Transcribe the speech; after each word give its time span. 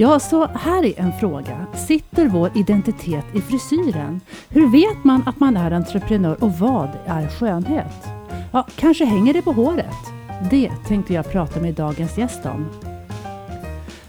Ja, 0.00 0.20
så 0.20 0.46
här 0.46 0.84
är 0.84 1.00
en 1.00 1.12
fråga. 1.12 1.66
Sitter 1.74 2.28
vår 2.28 2.50
identitet 2.54 3.24
i 3.34 3.40
frisyren? 3.40 4.20
Hur 4.48 4.72
vet 4.72 5.04
man 5.04 5.22
att 5.26 5.40
man 5.40 5.56
är 5.56 5.70
entreprenör 5.70 6.44
och 6.44 6.52
vad 6.52 6.88
är 7.06 7.28
skönhet? 7.28 8.08
Ja, 8.52 8.66
kanske 8.76 9.04
hänger 9.04 9.32
det 9.32 9.42
på 9.42 9.52
håret? 9.52 9.96
Det 10.50 10.70
tänkte 10.86 11.14
jag 11.14 11.32
prata 11.32 11.60
med 11.60 11.74
dagens 11.74 12.18
gäst 12.18 12.46
om. 12.46 12.68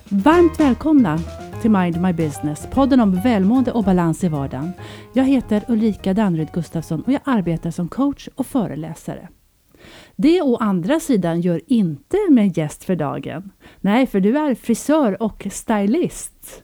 Varmt 0.10 0.60
välkomna 0.60 1.20
till 1.62 1.72
Mind 1.72 2.02
My 2.02 2.14
Business, 2.14 2.68
podden 2.72 3.00
om 3.00 3.22
välmående 3.22 3.72
och 3.72 3.84
balans 3.84 4.24
i 4.24 4.28
vardagen. 4.28 4.72
Jag 5.14 5.24
heter 5.24 5.64
Ulrika 5.68 6.14
Danryd 6.14 6.52
Gustafsson 6.54 7.02
och 7.02 7.12
jag 7.12 7.22
arbetar 7.24 7.72
som 7.72 7.88
coach 7.88 8.30
och 8.36 8.46
föreläsare. 8.46 9.28
Det 10.22 10.42
å 10.42 10.56
andra 10.56 11.00
sidan 11.00 11.42
gör 11.42 11.62
inte 11.68 12.18
med 12.30 12.58
gäst 12.58 12.84
för 12.84 12.96
dagen. 12.96 13.52
Nej, 13.82 14.08
för 14.08 14.20
du 14.20 14.38
är 14.38 14.56
frisör 14.56 15.24
och 15.24 15.48
stylist. 15.52 16.64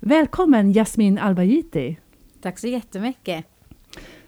Välkommen 0.00 0.72
Jasmin 0.72 1.18
Albayiti. 1.18 1.98
Tack 2.42 2.58
så 2.58 2.66
jättemycket. 2.66 3.44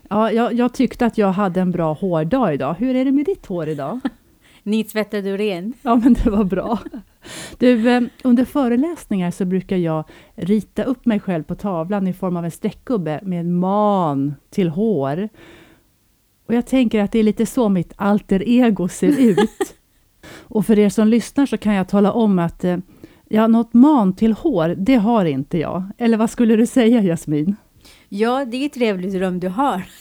Ja, 0.09 0.33
jag, 0.33 0.53
jag 0.53 0.75
tyckte 0.75 1.07
att 1.07 1.19
jag 1.19 1.33
hade 1.33 1.61
en 1.61 1.71
bra 1.71 1.93
hårdag 1.93 2.55
idag. 2.55 2.75
Hur 2.79 2.97
är 2.97 3.05
det 3.05 3.13
med 3.13 3.25
ditt 3.25 3.47
hår 3.47 3.69
idag? 3.69 4.01
Nitvättad 4.63 5.25
du 5.25 5.37
ren? 5.37 5.73
Ja, 5.83 5.97
men 5.97 6.15
det 6.15 6.31
var 6.31 6.45
bra. 6.45 6.79
Du, 7.59 7.91
eh, 7.91 8.03
under 8.25 8.45
föreläsningar 8.45 9.31
så 9.31 9.45
brukar 9.45 9.77
jag 9.77 10.05
rita 10.35 10.85
upp 10.85 11.07
mig 11.07 11.21
själv 11.21 11.43
på 11.43 11.55
tavlan 11.55 12.07
i 12.07 12.13
form 12.13 12.37
av 12.37 12.45
en 12.45 12.51
streckgubbe 12.51 13.21
med 13.23 13.47
man 13.47 14.35
till 14.51 14.69
hår. 14.69 15.29
Och 16.51 16.57
jag 16.57 16.67
tänker 16.67 17.01
att 17.03 17.13
det 17.13 17.19
är 17.19 17.23
lite 17.23 17.47
så 17.47 17.69
mitt 17.69 17.93
alter 17.97 18.49
ego 18.49 18.89
ser 18.89 19.19
ut. 19.21 19.75
Och 20.39 20.67
för 20.67 20.79
er 20.79 20.89
som 20.89 21.09
lyssnar 21.09 21.47
så 21.47 21.57
kan 21.57 21.75
jag 21.75 21.89
tala 21.89 22.13
om 22.13 22.39
att 22.39 22.65
eh, 22.65 22.77
ja, 23.29 23.47
något 23.47 23.75
man 23.75 24.17
till 24.17 24.33
hår, 24.33 24.69
det 24.79 24.95
har 24.95 25.25
inte 25.25 25.59
jag. 25.59 25.83
Eller 25.99 26.17
vad 26.17 26.31
skulle 26.31 26.57
du 26.57 26.67
säga 26.67 27.03
Jasmin? 27.03 27.57
Ja, 28.09 28.45
det 28.45 28.57
är 28.57 28.67
ett 28.67 28.73
trevligt 28.73 29.15
rum 29.15 29.41
du 29.41 29.49
har. 29.49 29.83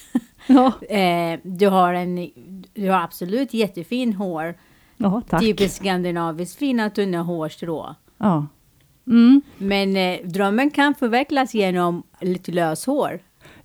Ja, 0.47 0.71
Eh, 0.89 1.39
du, 1.43 1.67
har 1.67 1.93
en, 1.93 2.29
du 2.73 2.89
har 2.89 3.01
absolut 3.01 3.53
jättefin 3.53 4.13
hår. 4.13 4.55
ja 4.97 5.21
tack. 5.29 5.41
Typiskt 5.41 5.77
skandinaviskt 5.77 6.59
fina 6.59 6.89
tunna 6.89 7.21
hårstrå. 7.21 7.95
Ja. 8.17 8.47
Mm, 9.07 9.41
Men 9.57 9.95
eh, 9.95 10.19
drömmen 10.23 10.69
kan 10.71 10.95
förverkligas 10.95 11.53
genom 11.53 12.03
lite 12.21 12.51
löshår. 12.51 13.19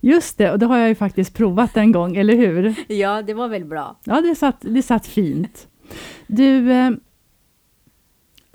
Just 0.05 0.37
det, 0.37 0.51
och 0.51 0.59
det 0.59 0.65
har 0.65 0.77
jag 0.77 0.89
ju 0.89 0.95
faktiskt 0.95 1.33
provat 1.33 1.77
en 1.77 1.91
gång, 1.91 2.15
eller 2.15 2.35
hur? 2.35 2.75
Ja, 2.87 3.21
det 3.21 3.33
var 3.33 3.47
väl 3.47 3.65
bra. 3.65 3.99
Ja, 4.03 4.21
det 4.21 4.35
satt, 4.35 4.61
det 4.61 4.81
satt 4.81 5.07
fint. 5.07 5.67
Du, 6.27 6.71
eh, 6.71 6.91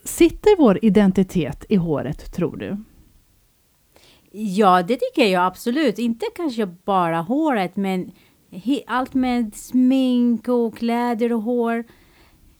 sitter 0.04 0.58
vår 0.58 0.84
identitet 0.84 1.64
i 1.68 1.76
håret, 1.76 2.32
tror 2.32 2.56
du? 2.56 2.76
Ja, 4.32 4.82
det 4.82 4.96
tycker 4.96 5.26
jag 5.26 5.46
absolut. 5.46 5.98
Inte 5.98 6.26
kanske 6.36 6.66
bara 6.66 7.20
håret, 7.20 7.76
men 7.76 8.10
allt 8.86 9.14
med 9.14 9.54
smink 9.54 10.48
och 10.48 10.76
kläder 10.76 11.32
och 11.32 11.42
hår. 11.42 11.84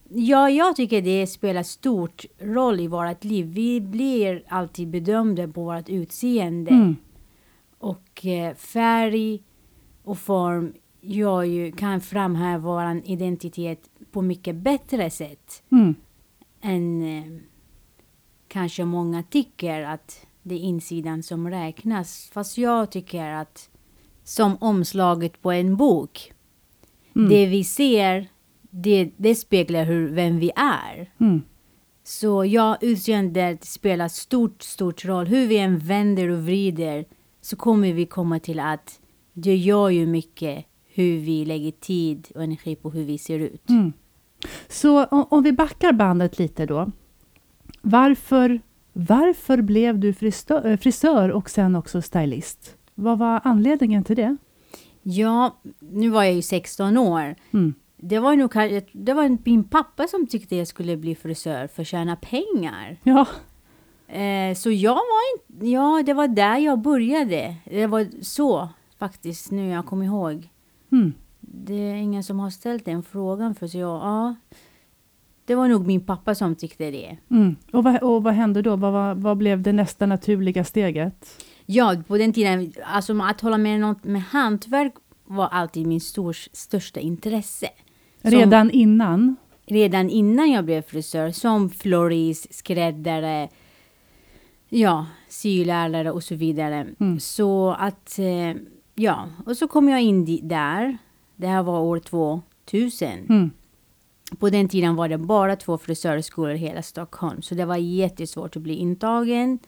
Ja, 0.09 0.51
jag 0.51 0.77
tycker 0.77 1.03
det 1.03 1.27
spelar 1.27 1.63
stort 1.63 2.25
roll 2.41 2.81
i 2.81 2.87
vårt 2.87 3.25
liv. 3.25 3.47
Vi 3.47 3.81
blir 3.81 4.43
alltid 4.49 4.89
bedömda 4.89 5.49
på 5.49 5.65
vårt 5.65 5.89
utseende. 5.89 6.71
Mm. 6.71 6.97
Och 7.81 8.27
eh, 8.27 8.55
färg 8.55 9.43
och 10.05 10.19
form 10.19 10.73
gör 11.01 11.43
ju, 11.43 11.73
kan 11.73 12.01
framhäva 12.01 12.59
vår 12.59 13.03
identitet 13.05 13.91
på 14.13 14.23
mycket 14.23 14.57
bättre 14.57 15.11
sätt 15.11 15.63
Mm. 15.73 15.95
än 16.61 17.03
eh, 17.03 17.41
kanske 18.49 18.85
många 18.85 19.23
tycker 19.23 19.83
att 19.83 20.27
det 20.43 20.55
är 20.55 20.59
insidan 20.59 21.23
som 21.23 21.51
räknas. 21.51 22.31
Fast 22.33 22.59
jag 22.59 22.91
tycker 22.91 23.31
att 23.31 23.71
som 24.25 24.57
omslaget 24.61 25.43
på 25.43 25.53
en 25.53 25.77
bok, 25.77 26.33
Mm. 27.17 27.29
det 27.29 27.47
vi 27.47 27.65
ser, 27.65 28.27
det, 28.71 29.11
det 29.17 29.35
speglar 29.35 29.85
hur, 29.85 30.09
vem 30.09 30.39
vi 30.39 30.51
är. 30.57 31.11
Mm. 31.21 31.43
Så 32.05 32.45
ja, 32.45 32.77
utseendet 32.81 33.65
spelar 33.65 34.09
stort, 34.09 34.63
stort 34.63 35.05
roll. 35.05 35.27
Hur 35.27 35.47
vi 35.47 35.59
än 35.59 35.79
vänder 35.79 36.29
och 36.29 36.45
vrider 36.45 37.05
så 37.51 37.57
kommer 37.57 37.93
vi 37.93 38.07
komma 38.07 38.39
till 38.39 38.61
att 38.61 39.01
det 39.33 39.57
gör 39.57 39.89
ju 39.89 40.07
mycket 40.07 40.65
hur 40.87 41.19
vi 41.19 41.45
lägger 41.45 41.71
tid 41.71 42.29
och 42.35 42.43
energi 42.43 42.77
på 42.77 42.91
hur 42.91 43.05
vi 43.05 43.19
ser 43.19 43.39
ut. 43.39 43.69
Mm. 43.69 43.93
Så 44.69 45.05
om, 45.05 45.27
om 45.31 45.43
vi 45.43 45.53
backar 45.53 45.93
bandet 45.93 46.39
lite 46.39 46.67
då. 46.67 46.91
Varför, 47.83 48.61
varför 48.93 49.63
blev 49.63 49.99
du 49.99 50.13
frisör, 50.13 50.71
eh, 50.71 50.77
frisör 50.77 51.31
och 51.31 51.51
sen 51.51 51.77
också 51.77 52.03
stylist? 52.03 52.77
Vad 52.95 53.19
var 53.19 53.41
anledningen 53.45 54.05
till 54.05 54.17
det? 54.17 54.37
Ja, 55.03 55.61
nu 55.79 56.09
var 56.09 56.25
jag 56.25 56.35
ju 56.35 56.43
16 56.43 56.97
år. 56.97 57.35
Mm. 57.51 57.75
Det 57.97 58.19
var 58.19 58.37
nog 58.37 58.53
det 58.93 59.13
var 59.13 59.39
min 59.45 59.65
pappa 59.65 60.07
som 60.07 60.27
tyckte 60.27 60.57
jag 60.57 60.67
skulle 60.67 60.97
bli 60.97 61.15
frisör 61.15 61.67
för 61.67 61.83
att 61.83 61.89
tjäna 61.89 62.17
pengar. 62.17 62.97
Ja, 63.03 63.27
Eh, 64.13 64.55
så 64.55 64.71
jag 64.71 64.95
var 64.95 65.33
inte, 65.35 65.67
ja 65.69 66.03
det 66.07 66.15
var 66.15 66.29
där 66.29 66.59
jag 66.59 66.79
började. 66.79 67.55
Det 67.65 67.87
var 67.87 68.07
så 68.23 68.69
faktiskt 68.99 69.51
nu 69.51 69.69
jag 69.71 69.87
kommer 69.87 70.05
ihåg. 70.07 70.49
mm. 70.93 71.13
Det 71.41 71.75
är 71.75 71.95
ingen 71.95 72.25
som 72.25 72.41
har 72.41 72.51
ställt 72.51 72.85
den 72.85 73.03
frågan 73.03 73.55
för 73.55 73.67
så 73.67 73.79
jag, 73.79 73.89
ja. 74.03 74.35
Det 75.45 75.55
var 75.55 75.69
nog 75.69 75.87
min 75.87 76.01
pappa 76.01 76.35
som 76.35 76.55
tyckte 76.55 76.91
det. 76.91 77.17
Mm. 77.31 77.57
Och, 77.73 77.85
vad, 77.85 78.03
och 78.03 78.23
vad 78.23 78.35
hände 78.35 78.63
då? 78.63 78.77
Vad, 78.77 78.93
vad, 78.93 79.17
vad 79.17 79.37
blev 79.37 79.63
det 79.63 79.73
nästa 79.73 80.07
naturliga 80.07 80.65
steget? 80.65 81.45
Ja, 81.67 81.97
på 82.07 82.19
den 82.19 82.33
tiden, 82.33 82.73
alltså 82.85 83.23
att 83.23 83.41
hålla 83.41 83.59
med 83.59 83.81
något 83.81 84.05
med 84.05 84.23
hantverk 84.23 84.95
var 85.25 85.47
alltid 85.49 85.87
min 85.87 86.01
stor, 86.01 86.37
största 86.53 87.01
intresse. 87.01 87.69
Som- 88.23 88.31
Redan 88.31 88.71
innan? 88.71 89.37
redan 89.67 90.11
innan 90.11 90.51
jag 90.51 90.65
blev 90.65 90.83
frisör 90.83 91.31
som 91.31 91.71
florist, 91.71 92.55
skräddare, 92.55 93.49
ja, 94.71 95.07
sylärare 95.29 96.11
och 96.11 96.25
så 96.25 96.35
vidare. 96.35 96.87
Mm. 97.01 97.21
Så 97.21 97.71
att, 97.71 98.19
eh, 98.19 98.55
ja, 98.95 99.29
och 99.47 99.57
så 99.57 99.69
kom 99.69 99.89
jag 99.89 100.03
in 100.03 100.49
där. 100.49 100.99
Det 101.37 101.47
här 101.47 101.63
var 101.63 101.81
år 101.81 101.99
2000. 101.99 103.09
Mm. 103.29 103.51
På 104.39 104.51
den 104.51 104.69
tiden 104.69 104.97
var 104.97 105.09
det 105.09 105.19
bara 105.19 105.57
två 105.57 105.79
frisörskolor 105.79 106.53
i 106.53 106.57
hela 106.57 106.83
Stockholm, 106.83 107.43
så 107.43 107.55
det 107.55 107.65
var 107.65 107.77
jättesvårt 107.77 108.57
att 108.57 108.63
bli 108.63 108.75
intagen. 108.75 109.59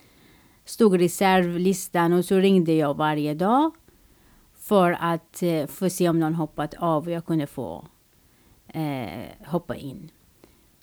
Stod 0.65 1.01
reservlistan 1.01 2.13
och 2.13 2.25
så 2.25 2.37
ringde 2.37 2.73
jag 2.73 2.97
varje 2.97 3.35
dag 3.35 3.71
för 4.59 4.97
att 5.01 5.43
eh, 5.43 5.67
få 5.67 5.91
se 5.91 6.09
om 6.09 6.21
någon 6.21 6.35
hoppat 6.35 6.75
av 6.75 7.05
och 7.05 7.11
jag 7.11 7.27
kunde 7.27 7.47
få 7.47 7.87
eh, 8.69 9.47
hoppa 9.47 9.77
in. 9.77 10.11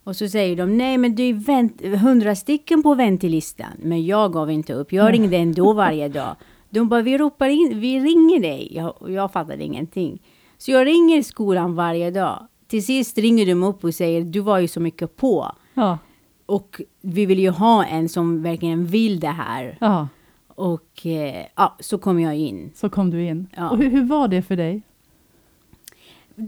Och 0.09 0.16
så 0.16 0.30
säger 0.30 0.56
de, 0.56 0.78
nej 0.78 0.97
men 0.97 1.16
det 1.16 1.24
är 1.24 1.94
100 1.94 2.36
stycken 2.36 2.84
på 2.84 2.96
väntelistan. 2.96 3.72
Men 3.80 4.06
jag 4.06 4.34
gav 4.34 4.52
inte 4.52 4.74
upp, 4.74 4.94
jag 4.94 5.14
ringde 5.14 5.38
ändå 5.38 5.74
varje 5.74 6.08
dag. 6.09 6.36
De 6.70 6.90
bara, 6.90 7.02
vi 7.02 7.18
ropar 7.18 7.47
in, 7.50 7.80
vi 7.80 8.00
ringer 8.00 8.40
dig. 8.40 8.68
Jag, 8.75 8.94
jag 9.08 9.31
fattade 9.31 9.64
ingenting. 9.64 10.22
Så 10.58 10.72
jag 10.72 10.88
ringer 10.88 11.22
skolan 11.22 11.75
varje 11.75 12.12
dag. 12.12 12.47
Till 12.68 12.86
sist 12.86 13.18
ringer 13.18 13.46
de 13.46 13.64
upp 13.64 13.84
och 13.84 13.96
säger, 13.96 14.22
du 14.24 14.40
var 14.40 14.59
ju 14.59 14.68
så 14.68 14.80
mycket 14.80 15.16
på. 15.16 15.52
Ja, 15.74 15.97
Och 16.46 16.81
vi 17.02 17.26
vill 17.26 17.40
ju 17.40 17.50
ha 17.50 17.86
en 17.86 18.09
som 18.09 18.41
verkligen 18.44 18.86
vill 18.86 19.20
det 19.20 19.28
här. 19.28 19.78
ja, 19.81 20.08
Och 20.47 21.06
eh, 21.06 21.46
ja, 21.56 21.76
så 21.80 21.97
kom 21.97 22.20
jag 22.20 22.36
in. 22.38 22.72
så 22.76 22.90
kom 22.90 23.09
du 23.09 23.24
in. 23.26 23.47
Ja. 23.58 23.70
Och 23.70 23.78
hur, 23.78 23.90
hur 23.90 24.03
var 24.03 24.28
det 24.28 24.41
för 24.41 24.56
dig? 24.56 24.81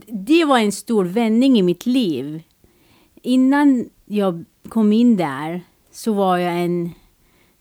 det 0.07 0.45
var 0.45 0.59
en 0.59 0.71
stor 0.71 1.05
vändning 1.05 1.59
i 1.59 1.61
mitt 1.61 1.85
liv. 1.85 2.43
Innan 3.21 3.89
jag 4.05 4.45
kom 4.69 4.93
in 4.93 5.17
där 5.17 5.61
så 5.91 6.13
var 6.13 6.37
jag 6.37 6.59
en 6.63 6.89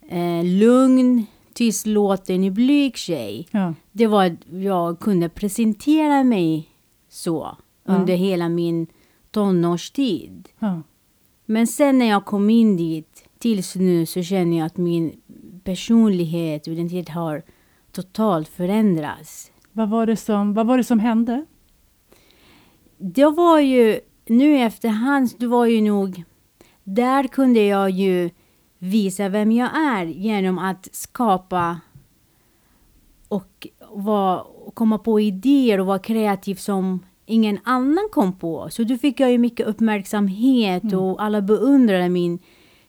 eh, 0.09 0.45
lugn, 0.45 1.27
tystlåten, 1.53 2.55
blyg 2.55 2.97
tjej. 2.97 3.49
Ja. 3.51 3.75
Det 3.93 4.07
var 4.07 4.37
jag 4.53 5.01
kunde 5.01 5.29
presentera 5.29 6.25
mig 6.25 6.69
så 7.09 7.57
Ja. 7.85 7.95
under 7.95 8.15
hela 8.17 8.49
min 8.49 8.87
tonårstid. 9.31 10.49
Ja. 10.59 10.83
Men 11.47 11.67
sen 11.67 11.99
när 11.99 12.07
jag 12.07 12.25
kom 12.25 12.51
in 12.51 12.77
dit, 12.77 13.25
tills 13.39 13.77
nu, 13.77 14.07
så 14.07 14.23
känner 14.23 14.59
jag 14.59 14.67
att 14.67 14.77
min 14.77 15.21
personlighet 15.65 16.67
och 16.67 16.73
identitet 16.73 17.09
har 17.09 17.43
totalt 17.93 18.49
förändrats. 18.49 19.53
Vad, 19.73 19.91
var 19.91 20.07
det 20.07 20.17
som, 20.17 20.55
vad 20.55 20.67
var 20.67 20.77
det 20.77 20.85
som 20.85 20.99
hände? 20.99 21.45
Det 22.99 23.25
var 23.25 23.61
ju, 23.61 24.01
nu 24.31 24.57
i 24.57 24.63
efterhand, 24.63 25.31
det 25.39 25.47
var 25.47 25.67
ju 25.67 25.81
nog, 25.81 26.25
där 26.85 27.27
kunde 27.27 27.63
jag 27.63 27.91
ju 27.91 28.31
visa 28.79 29.29
vem 29.29 29.53
jag 29.53 29.77
är 29.77 30.05
genom 30.05 30.59
att 30.59 30.89
skapa 30.93 31.81
och, 33.29 33.67
var, 33.91 34.47
komma 34.75 34.99
på 34.99 35.21
idéer 35.21 35.81
och 35.81 35.87
vara 35.87 35.99
kreativ 35.99 36.55
som 36.55 37.01
ingen 37.27 37.59
annan 37.65 38.09
kom 38.13 38.33
på. 38.33 38.69
Så 38.71 38.85
då 38.85 38.97
fick 38.97 39.21
jag 39.21 39.31
ju 39.31 39.39
mycket 39.39 39.67
uppmärksamhet 39.67 40.93
och 40.93 41.23
alla 41.23 41.41
beundrade 41.41 42.09
min 42.09 42.39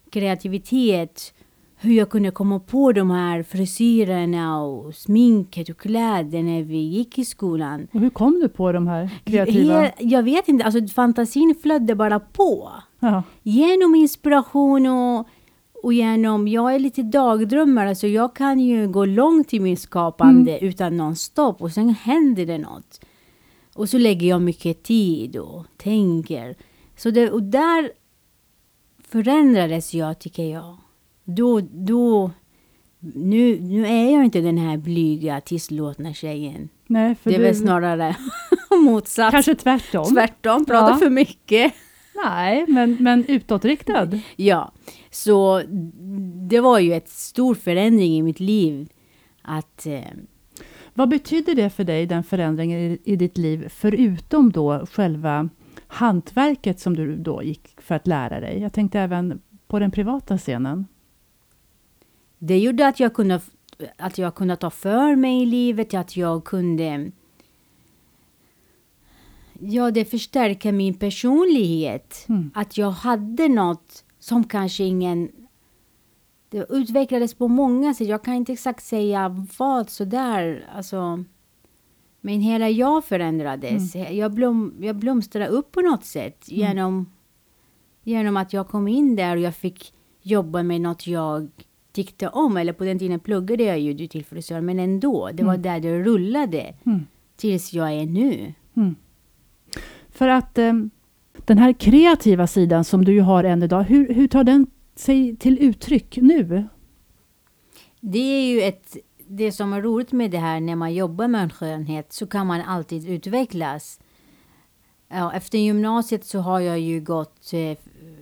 kreativitet. 0.10 1.34
Hur 1.82 1.94
jag 1.94 2.10
kunde 2.10 2.32
komma 2.32 2.60
på 2.60 2.92
de 2.92 3.12
här 3.12 3.44
frisyrerna 3.44 4.64
och 4.64 4.96
sminket 4.96 5.70
och 5.70 5.78
kläder 5.78 6.44
när 6.44 6.64
vi 6.64 6.78
gick 6.78 7.20
i 7.20 7.26
skolan. 7.26 7.88
Och 7.94 8.00
hur 8.00 8.10
kom 8.10 8.40
du 8.40 8.50
på 8.50 8.72
de 8.72 8.88
här 8.88 9.10
kreativa? 9.24 9.92
Jag 10.00 10.24
vet 10.24 10.48
inte, 10.48 10.66
alltså 10.66 10.88
fantasin 10.88 11.56
flödde 11.62 11.96
bara 11.96 12.20
på. 12.20 12.72
Ja. 13.00 13.24
Genom 13.44 13.96
inspiration 13.96 14.88
och, 14.88 15.28
och 15.84 15.94
genom, 15.94 16.48
jag 16.48 16.76
är 16.76 16.80
lite 16.80 17.04
dagdrömmare 17.04 17.96
så 17.96 18.08
jag 18.08 18.36
kan 18.36 18.60
ju 18.60 18.88
gå 18.88 19.06
långt 19.06 19.54
i 19.54 19.60
min 19.60 19.78
skapande 19.78 20.60
utan 20.60 20.98
någon 20.98 21.16
stopp 21.16 21.62
och 21.62 21.72
sen 21.72 21.90
händer 21.90 22.46
det 22.46 22.58
något. 22.58 23.06
Och 23.76 23.90
så 23.90 23.98
lägger 23.98 24.28
jag 24.28 24.42
mycket 24.42 24.84
tid 24.84 25.38
och 25.38 25.66
tänker. 25.78 26.56
Så 26.98 27.12
det, 27.12 27.32
och 27.32 27.44
där 27.44 27.92
förändrades 29.08 29.94
jag 29.94 30.20
tycker 30.20 30.44
jag. 30.44 30.78
Då, 31.36 31.62
då, 31.72 32.32
nu, 33.00 33.60
nu 33.62 33.88
är 33.88 34.14
jag 34.14 34.26
inte 34.26 34.42
den 34.42 34.58
här 34.58 34.78
blyga, 34.78 35.42
tystlåtna 35.42 36.14
tjejen. 36.14 36.70
Nej, 36.88 37.16
för 37.16 37.30
Det 37.30 37.36
är 37.36 37.40
du, 37.40 37.46
väl 37.46 37.56
snarare 37.56 38.16
motsatt. 38.84 39.32
Kanske 39.32 39.56
tvärtom. 39.56 40.06
Tvärtom, 40.06 40.66
pratar 40.66 40.90
Ja. 40.90 40.98
för 40.98 41.10
mycket. 41.10 41.74
Nej, 42.26 42.66
men, 42.68 42.98
men 43.00 43.26
utåtriktad. 43.28 44.10
Ja, 44.36 44.72
så 45.12 45.62
det 46.50 46.60
var 46.60 46.80
ju 46.80 46.94
ett 46.94 47.10
stor 47.10 47.56
förändring 47.56 48.14
i 48.18 48.22
mitt 48.24 48.40
liv. 48.40 48.90
Att 49.42 49.86
eh, 49.86 50.00
Vad 50.94 51.10
betyder 51.10 51.56
det 51.56 51.70
för 51.70 51.84
dig, 51.84 52.06
den 52.06 52.24
förändringen 52.24 52.80
i, 52.80 53.00
i 53.04 53.16
ditt 53.16 53.38
liv, 53.38 53.66
förutom 53.70 54.52
då 54.52 54.86
själva 54.92 55.50
hantverket 55.88 56.80
som 56.80 56.96
du 56.96 57.16
då 57.16 57.44
gick 57.44 57.82
för 57.82 57.96
att 57.96 58.08
lära 58.08 58.40
dig? 58.40 58.60
Jag 58.62 58.74
tänkte 58.74 59.00
även 59.00 59.42
på 59.68 59.80
den 59.80 59.92
privata 59.92 60.38
scenen. 60.38 60.86
Det 62.44 62.60
gjorde 62.60 62.88
att 62.88 63.00
jag 63.00 63.14
kunde 63.14 63.42
att 63.98 64.18
jag 64.18 64.36
kunde 64.36 64.56
ta 64.56 64.70
för 64.70 65.16
mig 65.16 65.42
i 65.42 65.46
livet, 65.46 65.94
att 65.94 66.18
jag 66.18 66.44
kunde 66.44 67.12
Ja, 69.60 69.92
det 69.92 70.06
förstärker 70.06 70.72
min 70.72 70.94
personlighet. 70.94 72.26
Mm. 72.30 72.52
Att 72.54 72.78
jag 72.78 72.92
hade 72.92 73.48
något 73.48 74.04
som 74.20 74.44
kanske 74.44 74.84
ingen... 74.84 75.32
Det 76.50 76.66
utvecklades 76.70 77.34
på 77.34 77.48
många 77.48 77.94
sätt. 77.94 78.08
Jag 78.08 78.24
kan 78.24 78.34
inte 78.34 78.54
exakt 78.54 78.84
säga 78.84 79.46
vad 79.58 79.90
sådär. 79.90 80.70
Alltså, 80.76 81.24
men 82.22 82.42
hela 82.42 82.70
jag 82.70 83.06
förändrades. 83.06 83.96
Jag, 83.96 84.34
blom, 84.34 84.76
jag 84.80 84.96
blomstrade 84.96 85.48
upp 85.48 85.72
på 85.72 85.82
något 85.82 86.06
sätt 86.06 86.44
genom, 86.48 87.12
genom 88.04 88.38
att 88.38 88.54
jag 88.54 88.68
kom 88.68 88.88
in 88.88 89.16
där 89.16 89.36
och 89.36 89.42
jag 89.42 89.56
fick 89.56 89.94
jobba 90.22 90.64
med 90.64 90.82
något 90.82 91.08
jag 91.08 91.50
tyckte 91.92 92.28
om. 92.28 92.58
Eller 92.58 92.74
på 92.74 92.84
den 92.84 93.00
tiden 93.00 93.20
pluggade 93.20 93.64
jag 93.64 93.80
ju 93.80 94.08
till 94.08 94.26
frisör, 94.26 94.62
men 94.62 94.80
ändå. 94.80 95.30
Det 95.34 95.44
var 95.44 95.58
där 95.58 95.80
det 95.80 96.04
rullade. 96.04 96.74
Mm. 96.86 97.06
Tills 97.36 97.74
jag 97.74 97.92
är 97.92 98.06
nu. 98.06 98.54
För 100.10 100.28
att 100.28 100.58
eh, 100.58 100.74
den 101.46 101.58
här 101.58 101.74
kreativa 101.74 102.48
sidan 102.48 102.84
som 102.84 103.06
du 103.06 103.22
har 103.22 103.44
än 103.44 103.64
idag, 103.64 103.84
hur, 103.84 104.14
hur 104.14 104.28
tar 104.28 104.44
den 104.44 104.68
sig 104.96 105.36
till 105.36 105.60
uttryck 105.60 106.18
nu? 106.22 106.68
Det 108.00 108.20
är 108.20 108.46
ju 108.46 108.62
ett, 108.62 108.98
det 109.28 109.52
som 109.52 109.74
är 109.74 109.82
roligt 109.82 110.12
med 110.12 110.32
det 110.32 110.38
här 110.38 110.60
när 110.60 110.76
man 110.76 110.94
jobbar 110.94 111.28
med 111.28 111.44
en 111.44 111.50
skönhet 111.50 112.14
så 112.14 112.28
kan 112.28 112.48
man 112.48 112.62
alltid 112.62 113.10
utvecklas. 113.10 114.00
Ja, 115.10 115.34
efter 115.34 115.58
gymnasiet 115.58 116.26
så 116.26 116.40
har 116.40 116.60
jag 116.60 116.80
ju 116.80 117.02
gått 117.02 117.54
eh, 117.54 117.78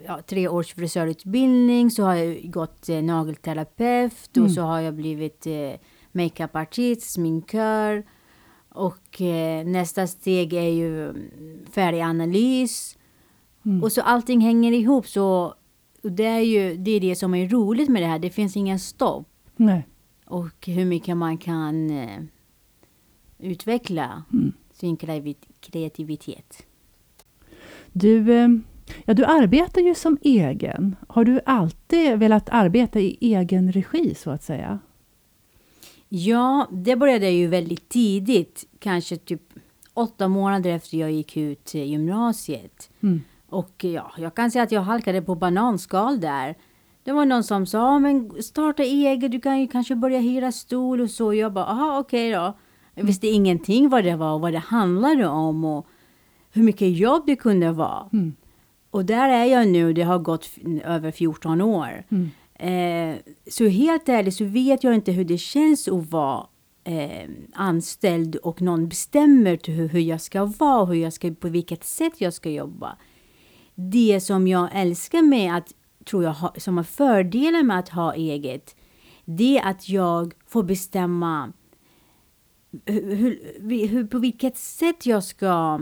ja, 0.09 0.21
tre 0.21 0.47
års 0.47 0.73
frisörutbildning, 0.73 1.91
så 1.91 2.03
har 2.03 2.15
jag 2.15 2.51
gått 2.51 2.89
eh, 2.89 3.01
nagelterapeut 3.03 4.38
Mm. 4.38 4.45
och 4.45 4.51
så 4.51 4.61
har 4.61 4.79
jag 4.79 4.94
blivit 4.95 5.47
eh, 5.47 5.71
makeupartist, 6.11 7.11
sminkör. 7.11 8.03
Och 8.69 9.21
eh, 9.21 9.65
nästa 9.65 10.07
steg 10.07 10.53
är 10.53 10.69
ju 10.69 11.09
mm, 11.09 11.65
färganalys. 11.71 12.97
Mm. 13.65 13.83
Och 13.83 13.91
så 13.91 14.01
allting 14.01 14.41
hänger 14.41 14.71
ihop. 14.71 15.07
Så 15.07 15.53
och 16.03 16.12
det 16.12 16.25
är 16.25 16.39
ju 16.39 16.77
det, 16.77 16.91
är 16.91 17.00
det 17.00 17.15
som 17.15 17.33
är 17.35 17.50
roligt 17.50 17.89
med 17.89 18.01
det 18.01 18.05
här. 18.07 18.19
Det 18.19 18.29
finns 18.29 18.57
ingen 18.57 18.79
stopp. 18.79 19.27
Nej. 19.55 19.88
Och 20.25 20.67
hur 20.67 20.85
mycket 20.85 21.17
man 21.17 21.38
kan 21.38 21.89
eh, 21.89 22.19
utveckla 23.39 24.23
Mm. 24.33 24.53
sin 24.73 24.97
kreativitet. 25.59 26.65
Du, 27.94 28.33
eh, 28.33 28.47
ja, 29.06 29.13
du 29.13 29.25
arbetar 29.25 29.81
ju 29.81 29.95
som 29.95 30.18
egen. 30.21 30.95
Har 31.07 31.24
du 31.25 31.39
alltid 31.45 32.18
velat 32.19 32.50
arbeta 32.50 33.00
i 33.00 33.18
egen 33.21 33.71
regi, 33.71 34.15
så 34.15 34.30
att 34.31 34.44
säga? 34.44 34.80
Ja, 36.09 36.68
det 36.71 36.95
började 36.95 37.30
ju 37.30 37.47
väldigt 37.47 37.89
tidigt. 37.89 38.65
Kanske 38.80 39.18
typ 39.18 39.41
åtta 39.94 40.27
månader 40.27 40.69
efter 40.69 40.97
jag 40.97 41.12
gick 41.12 41.38
ut 41.38 41.75
eh, 41.75 41.83
gymnasiet. 41.83 42.89
Mm. 43.03 43.21
Och 43.50 43.83
ja, 43.83 44.12
jag 44.18 44.36
kan 44.36 44.51
säga 44.51 44.63
att 44.63 44.71
jag 44.71 44.81
halkade 44.81 45.21
på 45.21 45.36
bananskal 45.36 46.19
där. 46.19 46.56
Det 47.03 47.12
var 47.12 47.25
någon 47.25 47.44
som 47.44 47.65
sa, 47.65 47.77
"Ja, 47.77 48.00
men 48.00 48.44
starta 48.44 48.83
eget, 48.83 49.31
du 49.31 49.39
kan 49.41 49.59
ju 49.59 49.68
kanske 49.68 49.95
börja 49.95 50.19
hyra 50.19 50.51
stol 50.51 51.01
och 51.01 51.09
så. 51.09 51.33
Jag 51.33 51.53
bara, 51.53 51.65
aha 51.65 52.00
okej 52.00 52.31
då. 52.31 52.57
Jag 52.94 53.03
visste 53.03 53.27
ingenting 53.27 53.89
vad 53.89 54.03
det 54.03 54.15
var 54.15 54.33
och 54.33 54.41
vad 54.41 54.53
det 54.53 54.59
handlade 54.59 55.27
om 55.27 55.65
och 55.65 55.88
hur 56.51 56.63
mycket 56.63 56.97
jobb 56.97 57.24
det 57.25 57.36
kunde 57.36 57.71
vara. 57.71 58.09
Mm. 58.13 58.36
Och 58.91 59.06
där 59.06 59.30
är 59.30 59.45
jag 59.45 59.68
nu, 59.68 59.94
det 59.94 60.01
har 60.01 60.19
gått 60.19 60.50
över 60.83 61.12
14 61.12 61.62
år. 61.62 62.03
Mm. 62.09 62.30
Eh, 62.59 63.18
så 63.47 63.68
helt 63.68 64.09
ärligt 64.09 64.36
så 64.36 64.45
vet 64.45 64.83
jag 64.83 64.95
inte 64.95 65.12
hur 65.12 65.25
det 65.25 65.38
känns 65.38 65.88
att 65.88 66.12
vara 66.12 66.47
eh, 66.83 67.30
anställd 67.53 68.36
och 68.36 68.62
någon 68.62 68.89
bestämmer 68.89 69.59
hur, 69.63 69.88
hur 69.88 70.00
jag 70.00 70.21
ska 70.21 70.45
vara, 70.45 70.86
hur 70.86 70.95
jag 70.95 71.13
ska, 71.13 71.31
på 71.31 71.50
vilket 71.50 71.83
sätt 71.83 72.13
jag 72.18 72.33
ska 72.33 72.50
jobba. 72.50 72.97
Det 73.75 74.21
som 74.21 74.47
jag 74.47 74.69
älskar 74.74 75.21
med 75.21 75.56
att, 75.56 75.74
tror 76.06 76.24
jag, 76.24 76.33
ha, 76.33 76.53
som 76.57 76.77
är 76.77 76.83
fördelen 76.83 77.68
med 77.68 77.80
att 77.80 77.89
ha 77.89 78.13
eget, 78.13 78.75
det 79.25 79.57
är 79.57 79.69
att 79.69 79.89
jag 79.89 80.33
får 80.47 80.63
bestämma 80.63 81.53
hur, 82.86 83.88
hur, 83.88 84.07
på 84.07 84.19
vilket 84.19 84.57
sätt 84.57 85.06
jag 85.06 85.24
ska 85.24 85.80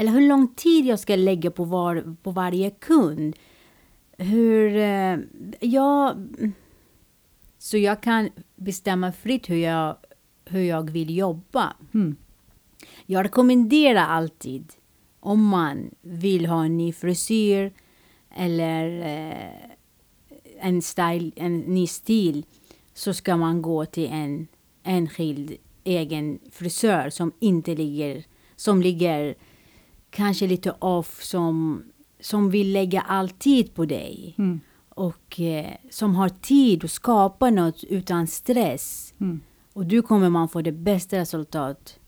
eller 0.00 0.12
hur 0.12 0.28
lång 0.28 0.48
tid 0.54 0.86
jag 0.86 0.98
ska 0.98 1.16
lägga 1.16 1.50
på, 1.50 1.64
var, 1.64 2.16
på 2.22 2.30
varje 2.30 2.70
kund. 2.70 3.36
Hur 4.18 4.76
eh, 4.76 5.18
jag... 5.60 6.16
Så 7.58 7.78
jag 7.78 8.00
kan 8.00 8.28
bestämma 8.56 9.12
fritt 9.12 9.50
hur 9.50 9.56
jag, 9.56 9.96
hur 10.44 10.60
jag 10.60 10.90
vill 10.90 11.16
jobba. 11.16 11.76
Mm. 11.94 12.16
Jag 13.06 13.24
rekommenderar 13.24 14.06
alltid 14.06 14.72
om 15.20 15.44
man 15.44 15.90
vill 16.00 16.46
ha 16.46 16.64
en 16.64 16.76
ny 16.76 16.92
frisyr 16.92 17.72
eller 18.36 19.00
eh, 19.00 19.70
en, 20.60 20.82
style, 20.82 21.32
en 21.36 21.58
ny 21.58 21.86
stil 21.86 22.46
så 22.94 23.14
ska 23.14 23.36
man 23.36 23.62
gå 23.62 23.84
till 23.86 24.08
en 24.12 24.46
enskild 24.82 25.56
egen 25.84 26.38
frisör 26.50 27.10
som 27.10 27.32
inte 27.40 27.74
ligger, 27.74 28.24
som 28.56 28.82
ligger 28.82 29.34
kanske 30.18 30.46
lite 30.46 30.70
off, 30.78 31.22
som, 31.22 31.82
som 32.20 32.50
vill 32.50 32.72
lägga 32.72 33.00
all 33.00 33.28
tid 33.30 33.74
på 33.74 33.84
dig. 33.84 34.34
Mm. 34.38 34.60
Och 34.88 35.40
eh, 35.40 35.72
som 35.90 36.14
har 36.14 36.28
tid 36.28 36.84
att 36.84 36.90
skapa 36.90 37.50
något 37.50 37.84
utan 37.84 38.26
stress. 38.26 39.14
Mm. 39.20 39.40
Och 39.72 39.86
då 39.86 40.02
kommer 40.02 40.30
man 40.30 40.48
få 40.48 40.62
det 40.62 40.72
bästa 40.72 41.16
resultat. 41.18 41.98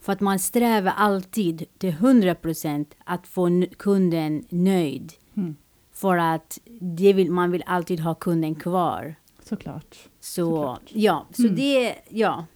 För 0.00 0.12
att 0.12 0.20
man 0.20 0.38
strävar 0.38 0.92
alltid 0.96 1.64
till 1.78 1.92
100% 1.92 2.86
att 3.04 3.26
få 3.26 3.64
kunden 3.78 4.44
nöjd. 4.48 5.12
Mm. 5.36 5.56
För 5.92 6.16
att 6.16 6.58
det 6.80 7.12
vill, 7.12 7.30
man 7.30 7.50
vill 7.50 7.62
alltid 7.66 8.00
ha 8.00 8.14
kunden 8.14 8.54
kvar. 8.54 9.14
Såklart. 9.42 9.96
Så 10.20 10.50
Såklart. 10.50 10.82
ja, 10.92 11.26
så 11.32 11.42
Mm. 11.42 11.56
det, 11.56 11.94
ja. 12.10 12.46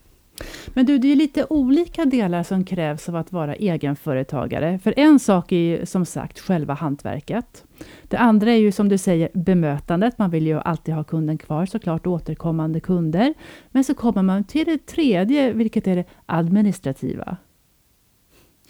Men 0.68 0.86
du, 0.86 0.98
det 0.98 1.12
är 1.12 1.16
lite 1.16 1.46
olika 1.50 2.04
delar 2.04 2.42
som 2.42 2.64
krävs 2.64 3.08
av 3.08 3.16
att 3.16 3.32
vara 3.32 3.54
egenföretagare. 3.54 4.78
För 4.78 4.94
en 4.96 5.18
sak 5.18 5.52
är 5.52 5.56
ju 5.56 5.86
som 5.86 6.04
sagt 6.06 6.38
själva 6.38 6.74
hantverket. 6.74 7.64
Det 8.08 8.16
andra 8.16 8.52
är 8.52 8.56
ju 8.56 8.72
som 8.72 8.88
du 8.88 8.98
säger 8.98 9.28
bemötandet. 9.34 10.18
Man 10.18 10.30
vill 10.30 10.46
ju 10.46 10.60
alltid 10.60 10.94
ha 10.94 11.04
kunden 11.04 11.38
kvar 11.38 11.66
såklart, 11.66 12.06
återkommande 12.06 12.80
kunder. 12.80 13.34
Men 13.70 13.84
så 13.84 13.94
kommer 13.94 14.22
man 14.22 14.44
till 14.44 14.64
det 14.64 14.86
tredje, 14.86 15.52
vilket 15.52 15.86
är 15.86 15.96
det 15.96 16.04
administrativa. 16.26 17.36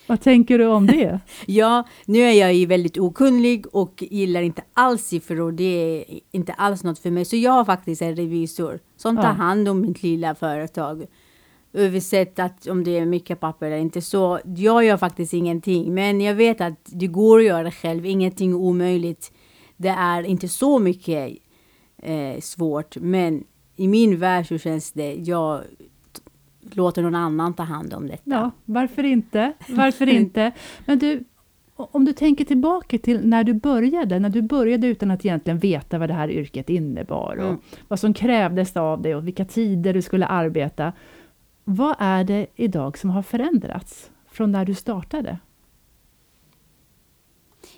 Vad 0.06 0.20
tänker 0.20 0.58
du 0.58 0.66
om 0.66 0.86
det? 0.86 1.20
Ja, 1.46 1.84
nu 2.06 2.18
är 2.18 2.32
jag 2.32 2.54
ju 2.54 2.66
väldigt 2.66 2.98
okunnig 2.98 3.66
och 3.72 4.04
gillar 4.10 4.42
inte 4.42 4.62
alls 4.72 5.02
siffror. 5.02 5.52
Det 5.52 5.64
är 5.64 6.04
inte 6.30 6.52
alls 6.52 6.84
något 6.84 6.98
för 6.98 7.10
mig. 7.10 7.24
Så 7.24 7.36
jag 7.36 7.52
har 7.52 7.64
faktiskt 7.64 8.02
en 8.02 8.16
revisor 8.16 8.78
som 8.96 9.16
tar 9.16 9.22
Ja. 9.22 9.28
hand 9.30 9.68
om 9.68 9.80
mitt 9.80 10.02
lilla 10.02 10.34
företag. 10.34 11.06
Översett 11.72 12.38
att 12.38 12.66
om 12.66 12.84
det 12.84 12.98
är 12.98 13.06
mycket 13.06 13.40
papper 13.40 13.66
eller 13.66 13.76
inte. 13.76 14.00
Så 14.02 14.40
jag 14.56 14.84
gör 14.84 14.96
faktiskt 14.96 15.32
ingenting. 15.34 15.94
Men 15.94 16.20
jag 16.20 16.34
vet 16.34 16.60
att 16.60 16.78
det 16.84 17.06
går 17.06 17.38
att 17.38 17.44
göra 17.44 17.70
själv. 17.70 18.06
Ingenting 18.06 18.50
är 18.50 18.56
omöjligt. 18.56 19.32
Det 19.76 19.88
är 19.88 20.22
inte 20.22 20.48
så 20.48 20.78
mycket 20.78 21.32
eh, 22.02 22.40
svårt. 22.40 22.96
Men 22.96 23.44
i 23.76 23.88
min 23.88 24.18
värld 24.18 24.48
så 24.48 24.58
känns 24.58 24.92
det, 24.92 25.14
jag 25.14 25.60
låter 26.72 27.02
någon 27.02 27.14
annan 27.14 27.54
ta 27.54 27.62
hand 27.62 27.94
om 27.94 28.06
detta. 28.06 28.22
Ja, 28.24 28.50
varför 28.64 29.04
inte? 29.04 29.52
Varför 29.68 30.06
inte? 30.08 30.52
Men 30.86 30.98
du, 30.98 31.24
om 31.76 32.04
du 32.04 32.12
tänker 32.12 32.44
tillbaka 32.44 32.98
till 32.98 33.26
när 33.26 33.44
du 33.44 33.54
började, 33.54 34.18
när 34.18 34.28
du 34.28 34.42
började 34.42 34.86
utan 34.86 35.10
att 35.10 35.24
egentligen 35.24 35.58
veta 35.58 35.98
vad 35.98 36.08
det 36.10 36.14
här 36.14 36.30
yrket 36.30 36.70
innebar 36.70 37.36
och 37.36 37.44
Mm. 37.48 37.58
vad 37.88 38.00
som 38.00 38.14
krävdes 38.14 38.76
av 38.76 39.02
dig 39.02 39.14
och 39.14 39.26
vilka 39.26 39.44
tider 39.44 39.94
du 39.94 40.02
skulle 40.02 40.26
arbeta. 40.26 40.92
Vad 41.70 41.96
är 41.98 42.24
det 42.24 42.46
idag 42.56 42.98
som 42.98 43.10
har 43.10 43.22
förändrats 43.22 44.10
från 44.30 44.52
när 44.52 44.64
du 44.64 44.74
startade? 44.74 45.38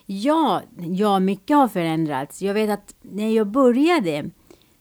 Ja, 0.07 0.63
ja, 0.79 1.19
mycket 1.19 1.57
har 1.57 1.69
förändrats. 1.69 2.43
Jag 2.43 2.55
vet 2.55 2.71
att 2.71 2.95
när 3.03 3.29
jag 3.29 3.47
började 3.47 4.31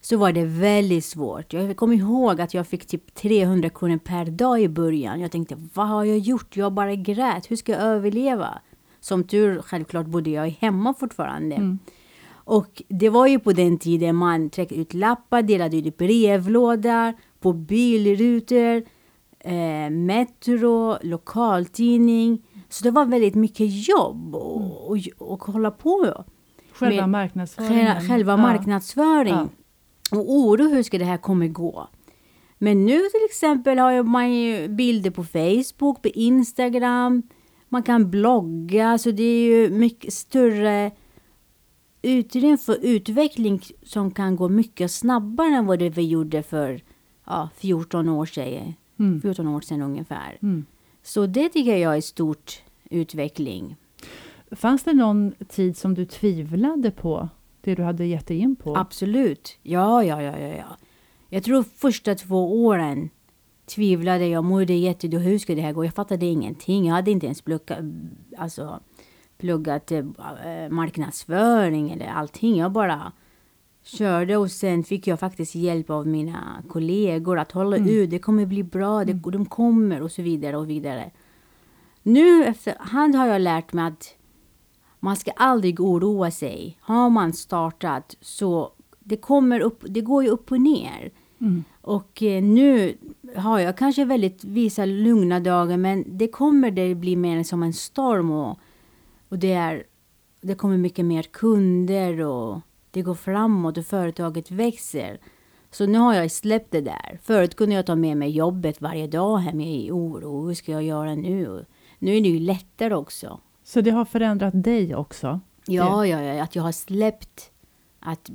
så 0.01 0.18
var 0.18 0.32
det 0.32 0.46
väldigt 0.46 1.06
svårt. 1.06 1.54
Jag 1.54 1.78
kommer 1.78 1.96
ihåg 1.96 2.42
att 2.42 2.54
jag 2.54 2.68
fick 2.68 2.86
typ 2.86 3.13
300 3.13 3.70
kronor 3.70 3.98
per 3.98 4.25
dag 4.25 4.62
i 4.62 4.70
början. 4.70 5.20
Jag 5.20 5.32
tänkte, 5.32 5.56
vad 5.74 5.88
har 5.88 6.04
jag 6.04 6.18
gjort? 6.18 6.58
Jag 6.58 6.74
bara 6.74 6.96
grät. 6.96 7.51
Hur 7.51 7.56
ska 7.56 7.72
jag 7.72 7.82
överleva? 7.82 8.60
Som 9.00 9.24
tur, 9.24 9.62
självklart 9.62 10.06
bodde 10.06 10.30
jag 10.30 10.50
hemma 10.50 10.94
fortfarande. 10.94 11.78
Och 12.32 12.84
det 12.88 13.10
var 13.10 13.28
ju 13.28 13.39
på 13.39 13.51
den 13.51 13.78
tiden 13.78 14.16
man 14.16 14.50
tryckte 14.50 14.75
ut 14.75 14.94
lappar, 14.94 15.42
delade 15.42 15.78
ut 15.78 15.98
brevlådor, 15.98 17.13
på 17.39 17.54
bilrutor, 17.54 18.99
eh, 19.39 19.89
metro, 19.89 20.98
lokaltidning. 21.01 22.46
Så 22.69 22.84
det 22.84 22.91
var 22.91 23.05
väldigt 23.05 23.36
mycket 23.36 23.88
jobb 23.88 24.36
och, 24.36 24.91
och, 24.91 24.98
och 25.17 25.43
hålla 25.43 25.72
på. 25.72 26.24
Själva 26.74 27.01
Med 27.01 27.10
marknadsföringen? 27.10 27.86
Själva, 27.96 28.01
själva 28.08 28.31
Ja. 28.34 28.38
marknadsföring. 28.38 29.34
Ja. 29.34 29.48
Och 30.12 30.31
oro 30.34 30.69
hur 30.69 30.84
ska 30.84 30.98
det 30.98 31.05
här 31.05 31.17
kommer 31.17 31.48
gå. 31.48 31.88
Men 32.58 32.86
nu 32.86 32.98
till 33.00 33.25
exempel 33.29 33.79
har 33.79 34.03
man 34.03 34.34
ju 34.34 34.67
bilder 34.67 35.12
på 35.12 35.24
Facebook, 35.24 36.01
på 36.01 36.08
Instagram. 36.08 37.24
Man 37.69 37.84
kan 37.84 38.10
blogga, 38.12 38.98
så 38.98 39.12
det 39.12 39.24
är 39.24 39.43
ju 39.43 39.69
mycket 39.69 40.13
större 40.13 40.91
utrymme 42.01 42.58
för 42.58 42.77
utveckling 42.81 43.62
som 43.84 44.12
kan 44.12 44.36
gå 44.36 44.50
mycket 44.50 44.91
snabbare 44.91 45.55
än 45.55 45.65
vad 45.65 45.79
det 45.79 45.89
vi 45.89 46.08
gjorde 46.08 46.43
för 46.43 46.81
ja, 47.25 47.50
14 47.58 48.10
år 48.10 48.25
sedan. 48.25 48.74
Mm. 49.00 49.22
14 49.22 49.48
år 49.48 49.62
sedan 49.62 49.82
ungefär. 49.82 50.38
Mm. 50.41 50.65
Så 51.03 51.25
det 51.25 51.50
tycker 51.50 51.77
jag 51.77 51.98
är 51.98 52.01
stort 52.01 52.63
utveckling. 52.89 53.75
Fanns 54.51 54.84
det 54.84 54.94
någon 54.94 55.34
tid 55.48 55.77
som 55.77 55.94
du 55.94 56.06
tvivlade 56.06 56.91
på 56.91 57.29
det 57.62 57.75
du 57.75 57.84
hade 57.84 58.06
gett 58.06 58.27
dig 58.27 58.38
in 58.38 58.56
på? 58.56 58.75
Absolut. 58.77 59.58
Ja, 59.63 60.03
ja, 60.03 60.22
ja, 60.22 60.39
ja, 60.39 60.48
ja. 60.48 60.77
Jag 61.29 61.44
tror 61.44 61.63
första 61.63 62.15
två 62.15 62.65
åren 62.65 63.10
tvivlade 63.65 64.27
jag. 64.27 64.44
Mådde 64.44 64.74
jättedåligt. 64.74 65.29
Hur 65.29 65.39
ska 65.39 65.56
det 65.56 65.62
här 65.62 65.74
gå? 65.74 65.86
Jag 65.86 65.94
fattade 65.94 66.25
ingenting. 66.25 66.86
Jag 66.86 66.96
hade 66.96 67.12
inte 67.12 67.25
ens 67.25 67.41
pluggat, 67.41 67.79
alltså, 68.38 68.79
pluggat 69.38 69.91
eh, 69.91 70.06
marknadsföring 70.70 71.91
eller 71.91 72.08
allting. 72.08 72.58
Jag 72.58 72.72
bara 72.72 73.12
körde 73.98 74.38
och 74.38 74.51
sen 74.51 74.84
fick 74.84 75.08
jag 75.08 75.19
faktiskt 75.19 75.55
hjälp 75.55 75.89
av 75.89 76.08
mina 76.08 76.63
kollegor 76.67 77.39
att 77.39 77.51
hålla 77.51 77.77
ut. 77.77 78.10
Det 78.10 78.19
kommer 78.19 78.46
bli 78.46 78.63
bra. 78.63 79.05
Det, 79.05 79.13
De 79.13 79.46
kommer 79.46 80.01
och 80.01 80.12
så 80.12 80.22
vidare 80.22 80.58
och 80.58 80.69
vidare. 80.69 81.12
Nu 82.03 82.46
efterhand 82.46 83.15
har 83.15 83.27
jag 83.27 83.41
lärt 83.41 83.74
mig 83.74 83.88
att 83.88 84.15
man 85.00 85.15
ska 85.15 85.31
aldrig 85.31 85.79
oroa 85.79 86.31
sig. 86.31 86.77
Har 86.81 87.10
man 87.10 87.34
startat 87.34 88.15
så 88.22 88.72
det 89.00 89.17
kommer 89.17 89.60
upp, 89.60 89.84
det 89.88 90.01
går 90.01 90.24
ju 90.24 90.29
upp 90.29 90.51
och 90.51 90.62
ner. 90.62 91.12
Mm. 91.41 91.63
Och 91.81 92.24
eh, 92.24 92.43
nu 92.43 92.98
har 93.36 93.60
jag 93.60 93.77
kanske 93.77 94.05
väldigt 94.05 94.43
vissa 94.43 94.86
lugna 94.86 95.39
dagar 95.39 95.77
men 95.77 96.03
det 96.08 96.27
kommer 96.27 96.72
det 96.72 96.96
bli 96.96 97.15
mer 97.15 97.43
som 97.43 97.63
en 97.63 97.74
storm 97.74 98.31
och, 98.31 98.60
och 99.29 99.39
det, 99.39 99.53
är, 99.53 99.84
det 100.41 100.55
kommer 100.55 100.77
mycket 100.77 101.05
mer 101.05 101.24
kunder 101.24 102.19
och 102.22 102.62
det 102.91 103.01
går 103.01 103.15
framåt 103.15 103.77
och 103.77 103.86
företaget 103.86 104.51
växer. 104.51 105.19
Så 105.72 105.86
nu 105.86 105.98
har 105.98 106.13
jag 106.13 106.31
släppt 106.31 106.72
det 106.72 106.81
där. 106.81 107.19
Förut 107.24 107.55
kunde 107.55 107.75
jag 107.75 107.86
ta 107.86 107.96
med 107.96 108.17
mig 108.17 108.29
jobbet 108.29 108.81
varje 108.81 109.08
dag 109.08 109.38
hem 109.38 109.62
i 109.62 109.91
oro. 109.91 110.48
Hur 110.48 110.53
ska 110.53 110.72
jag 110.72 110.84
göra 110.84 111.15
nu? 111.15 111.65
Nu 112.00 112.17
är 112.17 112.22
det 112.22 112.29
ju 112.29 112.39
lättare 112.39 112.96
också. 112.96 113.39
Så 113.63 113.81
det 113.81 113.91
har 113.91 114.05
förändrat 114.05 114.63
dig 114.63 114.96
också? 114.96 115.39
Ja, 115.65 116.05
ja, 116.05 116.22
ja, 116.22 116.43
att 116.43 116.55
jag 116.55 116.63
har 116.63 116.72
släppt 116.72 117.51
att 118.00 118.31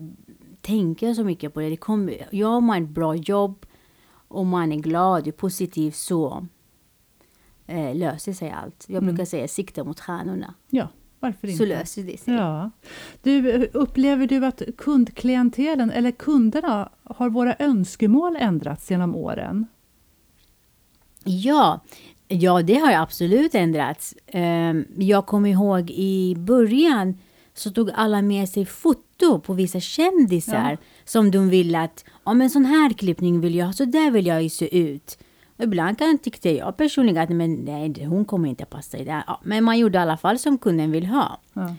tänka 0.60 1.14
så 1.14 1.24
mycket 1.24 1.54
på 1.54 1.60
det. 1.60 1.68
det 1.68 1.76
kommer, 1.76 2.28
gör 2.32 2.60
man 2.60 2.82
ett 2.82 2.88
bra 2.88 3.14
jobb 3.14 3.66
och 4.28 4.46
man 4.46 4.72
är 4.72 4.76
glad 4.76 5.28
och 5.28 5.36
positiv 5.36 5.90
så 5.90 6.46
eh, 7.66 7.94
löser 7.94 8.32
sig 8.32 8.50
allt. 8.50 8.84
Jag 8.88 9.04
brukar 9.04 9.24
säga 9.24 9.48
sikta 9.48 9.84
mot 9.84 10.00
stjärnorna. 10.00 10.54
Ja, 10.70 10.88
varför 11.24 11.48
inte? 11.48 11.58
Så 11.58 11.64
löser 11.64 12.02
det 12.02 12.20
sig. 12.20 12.34
Ja. 12.34 12.70
Du, 13.22 13.66
upplever 13.72 14.26
du 14.26 14.46
att 14.46 14.62
kundklientelen, 14.78 15.90
eller 15.90 16.10
kunderna, 16.10 16.88
har 17.04 17.30
våra 17.30 17.56
önskemål 17.58 18.36
ändrats 18.40 18.90
genom 18.90 19.14
åren? 19.16 19.66
Ja, 21.24 21.80
ja, 22.28 22.62
det 22.62 22.74
har 22.74 22.92
absolut 22.92 23.54
ändrats. 23.54 24.14
Ehm, 24.26 24.84
Jag 24.98 25.26
kommer 25.26 25.48
ihåg 25.48 25.90
i 25.90 26.34
början 26.38 27.18
så 27.54 27.70
tog 27.70 27.90
alla 27.94 28.22
med 28.22 28.48
sig 28.48 28.66
foto 28.66 29.40
på 29.40 29.52
vissa 29.52 29.80
kändisar 29.80 30.70
Ja. 30.70 30.76
som 31.04 31.30
de 31.30 31.48
ville 31.48 31.80
att, 31.80 32.04
ja 32.24 32.34
men 32.34 32.50
sån 32.50 32.64
här 32.64 32.90
klippning 32.92 33.40
vill 33.40 33.54
jag 33.54 33.66
ha, 33.66 33.72
så 33.72 33.84
där 33.84 34.10
vill 34.10 34.26
jag 34.26 34.42
ju 34.42 34.48
se 34.48 34.78
ut. 34.78 35.18
Ibland 35.58 35.98
kan, 35.98 36.18
tyckte 36.18 36.50
jag 36.50 36.76
personligen 36.76 37.22
att 37.22 37.28
men 37.30 37.54
nej, 37.54 38.04
hon 38.04 38.24
kommer 38.24 38.48
inte 38.48 38.64
passa 38.64 38.98
i 38.98 39.04
det 39.04 39.12
här. 39.12 39.24
Ja, 39.26 39.40
men 39.44 39.64
man 39.64 39.78
gjorde 39.78 39.98
i 39.98 40.00
alla 40.00 40.16
fall 40.16 40.38
som 40.38 40.58
kunden 40.58 40.90
vill 40.90 41.06
ha. 41.06 41.40
Ja. 41.52 41.74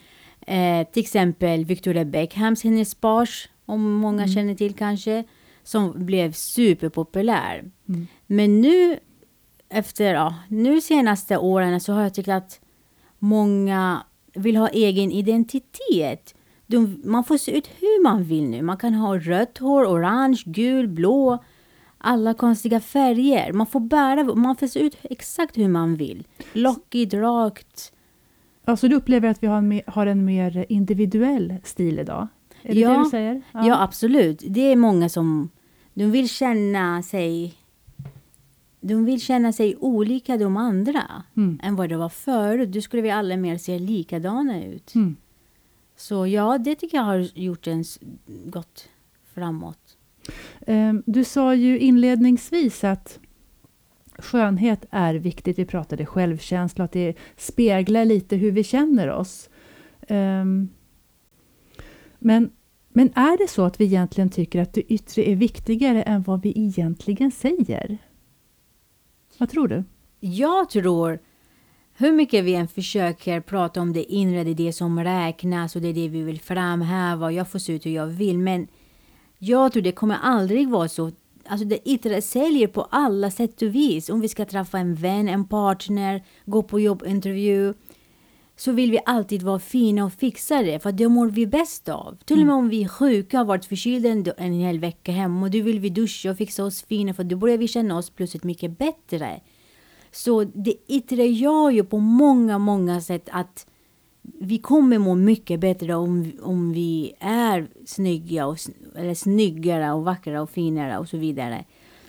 Eh, 0.54 0.88
till 0.88 1.04
exempel 1.04 1.66
Victoria 1.66 2.06
Beckhams, 2.06 2.64
hennes 2.64 2.96
page, 2.96 3.50
om 3.66 3.94
många 3.94 4.28
känner 4.28 4.56
till 4.56 4.74
kanske, 4.74 5.24
som 5.64 6.06
blev 6.06 6.32
superpopulär. 6.32 7.72
Men 8.28 8.62
nu, 8.62 9.00
efter, 9.70 10.14
ja, 10.14 10.36
nu 10.48 10.82
senaste 10.82 11.38
åren 11.38 11.82
så 11.82 11.94
har 11.94 12.02
jag 12.02 12.14
tyckt 12.14 12.30
att 12.30 12.60
många 13.20 14.04
vill 14.34 14.56
ha 14.56 14.68
egen 14.68 15.12
identitet. 15.12 16.36
De, 16.68 17.02
man 17.04 17.24
får 17.24 17.38
se 17.38 17.58
ut 17.58 17.68
hur 17.80 18.04
man 18.04 18.24
vill 18.24 18.50
nu. 18.50 18.62
Man 18.62 18.78
kan 18.78 18.94
ha 18.94 19.18
rött 19.18 19.58
hår, 19.58 19.86
orange, 19.86 20.44
gul, 20.46 20.88
blå, 20.88 21.44
alla 22.06 22.34
konstiga 22.34 22.80
färger. 22.80 23.54
Man 23.54 23.68
får 23.68 23.80
bära, 23.80 24.24
man 24.36 24.56
får 24.56 24.68
se 24.68 24.80
ut 24.80 24.98
exakt 25.04 25.58
hur 25.58 25.68
man 25.68 25.96
vill. 25.96 26.28
Lockigt, 26.54 27.14
rakt. 27.14 27.92
Alltså 28.66 28.88
du 28.88 28.96
upplever 28.96 29.30
att 29.30 29.44
vi 29.44 29.48
har 29.48 29.58
en, 29.58 29.68
mer, 29.68 29.84
har 29.88 30.08
en 30.08 30.26
mer 30.26 30.66
individuell 30.70 31.56
stil 31.64 32.00
idag? 32.00 32.28
Är 32.64 32.74
det 32.74 32.80
Ja. 32.80 32.90
det 32.98 33.04
du 33.04 33.10
säger? 33.10 33.42
Ja. 33.54 33.84
absolut. 33.84 34.44
Det 34.48 34.62
är 34.72 34.76
många 34.76 35.10
som 35.10 35.50
de 35.94 36.12
vill 36.12 36.30
känna 36.30 37.04
sig 37.04 37.54
de 38.82 39.06
vill 39.06 39.22
känna 39.22 39.54
sig 39.54 39.76
olika 39.80 40.38
de 40.38 40.58
andra 40.58 41.02
Mm. 41.38 41.60
än 41.64 41.76
vad 41.76 41.90
det 41.90 41.98
var 41.98 42.10
förut. 42.10 42.72
Du 42.72 42.82
skulle 42.82 43.02
vi 43.02 43.12
alla 43.12 43.38
mer 43.38 43.58
se 43.58 43.80
likadana 43.80 44.64
ut. 44.66 44.96
Mm. 44.96 45.16
Så 45.98 46.28
ja, 46.28 46.58
det 46.58 46.76
tycker 46.76 46.98
jag 46.98 47.04
har 47.04 47.40
gjort 47.40 47.68
en 47.68 47.84
gått 48.46 48.90
framåt. 49.34 49.98
Ehm, 50.68 51.04
du 51.06 51.24
sa 51.24 51.56
ju 51.56 51.80
inledningsvis 51.80 52.84
att 52.84 53.20
skönhet 54.18 54.86
är 54.92 55.16
viktigt. 55.16 55.60
Vi 55.60 55.66
pratade 55.66 56.06
självkänsla, 56.06 56.84
att 56.84 56.92
det 56.92 57.16
speglar 57.38 58.06
lite 58.06 58.36
hur 58.36 58.52
vi 58.52 58.64
känner 58.64 59.10
oss. 59.12 59.50
Ehm, 60.08 60.70
men, 62.20 62.52
men 62.90 63.12
är 63.16 63.38
det 63.38 63.50
så 63.50 63.64
att 63.64 63.82
vi 63.82 63.86
egentligen 63.86 64.30
tycker 64.30 64.62
att 64.62 64.74
det 64.74 64.94
yttre 64.94 65.30
är 65.30 65.36
viktigare 65.36 66.04
än 66.04 66.24
vad 66.24 66.42
vi 66.42 66.54
egentligen 66.56 67.32
säger? 67.32 67.98
Vad 69.38 69.50
tror 69.50 69.68
du? 69.68 69.84
Jag 70.20 70.70
tror, 70.70 71.20
hur 71.98 72.12
mycket 72.12 72.44
vi 72.44 72.56
än 72.56 72.68
försöker 72.68 73.42
prata 73.42 73.82
om 73.82 73.94
det 73.94 74.04
inre, 74.04 74.44
det 74.44 74.52
är 74.52 74.56
det 74.56 74.74
som 74.74 75.04
räknas 75.04 75.76
och 75.76 75.82
det 75.82 75.88
är 75.88 75.94
det 75.94 76.08
vi 76.08 76.22
vill 76.22 76.42
framhäva 76.42 77.26
och 77.26 77.32
jag 77.32 77.50
får 77.50 77.60
se 77.60 77.74
ut 77.74 77.86
hur 77.86 77.92
jag 77.92 78.08
vill. 78.08 78.38
Men 78.38 78.68
jag 79.40 79.72
tror 79.72 79.84
det 79.84 79.92
kommer 79.92 80.18
aldrig 80.22 80.70
vara 80.70 80.88
så. 80.88 81.12
Alltså 81.48 81.68
det 81.68 81.90
yttre 81.90 82.22
säljer 82.22 82.68
på 82.68 82.88
alla 82.92 83.32
sätt 83.32 83.62
och 83.62 83.76
vis. 83.76 84.10
Om 84.10 84.22
vi 84.22 84.30
ska 84.30 84.46
träffa 84.46 84.78
en 84.78 84.96
vän, 84.96 85.28
en 85.28 85.48
partner, 85.48 86.24
gå 86.46 86.64
på 86.64 86.80
jobbintervju. 86.80 87.74
Så 88.58 88.72
vill 88.72 88.92
vi 88.92 89.00
alltid 89.06 89.44
vara 89.44 89.60
fina 89.60 90.06
och 90.06 90.14
fixa 90.14 90.62
det, 90.62 90.80
för 90.80 90.92
det 90.92 91.10
mår 91.10 91.28
vi 91.28 91.48
bäst 91.48 91.90
av. 91.90 92.18
Till 92.26 92.40
och 92.40 92.46
med 92.46 92.56
om 92.56 92.70
vi 92.70 92.84
är 92.84 92.88
sjuka, 92.88 93.38
har 93.38 93.46
varit 93.46 93.66
förkylda 93.66 94.10
en, 94.10 94.26
en 94.38 94.54
hel 94.54 94.80
vecka 94.80 95.12
hemma 95.12 95.46
och 95.46 95.52
då 95.52 95.62
vill 95.62 95.80
vi 95.80 95.90
duscha 95.90 96.32
och 96.32 96.38
fixa 96.38 96.64
oss 96.64 96.84
fina, 96.84 97.14
för 97.14 97.24
då 97.24 97.38
börjar 97.38 97.58
vi 97.58 97.68
känna 97.68 97.98
oss 97.98 98.10
plötsligt 98.10 98.44
mycket 98.44 98.78
bättre. 98.78 99.42
Så 100.12 100.44
det 100.44 100.76
yttre 100.88 101.26
gör 101.26 101.70
ju 101.70 101.84
på 101.84 102.00
många, 102.00 102.58
många 102.58 103.02
sätt 103.02 103.30
att 103.32 103.68
vi 104.40 104.58
kommer 104.58 104.98
må 104.98 105.16
mycket 105.16 105.60
bättre 105.60 105.96
om, 105.96 106.32
om 106.42 106.72
vi 106.74 107.14
är 107.20 107.68
snygga 107.86 108.46
och, 108.46 108.58
eller 108.96 109.14
snyggare 109.14 109.92
och 109.92 110.04
vackrare 110.04 110.42
och 110.42 110.50
finare 110.50 110.98
och 110.98 111.10
så 111.10 111.18
vidare. 111.18 111.66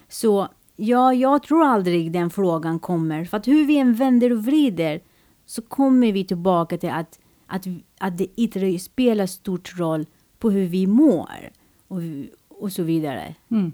Så 0.08 0.48
ja, 0.76 1.14
jag 1.14 1.42
tror 1.42 1.64
aldrig 1.64 2.12
den 2.12 2.30
frågan 2.30 2.78
kommer. 2.78 3.24
För 3.24 3.36
att 3.36 3.48
hur 3.48 3.66
vi 3.66 3.78
än 3.78 3.94
vänder 3.94 4.32
och 4.32 4.44
vrider 4.44 5.00
så 5.46 5.62
kommer 5.62 6.12
vi 6.12 6.24
tillbaka 6.24 6.78
till 6.78 6.90
att, 6.90 7.18
att, 7.46 7.66
att 7.98 8.18
det 8.18 8.28
yttre 8.36 8.78
spelar 8.78 9.26
stort 9.26 9.78
roll 9.78 10.06
på 10.38 10.50
hur 10.50 10.66
vi 10.66 10.86
mår 10.86 11.50
och, 11.88 12.00
och 12.48 12.72
så 12.72 12.82
vidare. 12.82 13.34
Mm. 13.50 13.72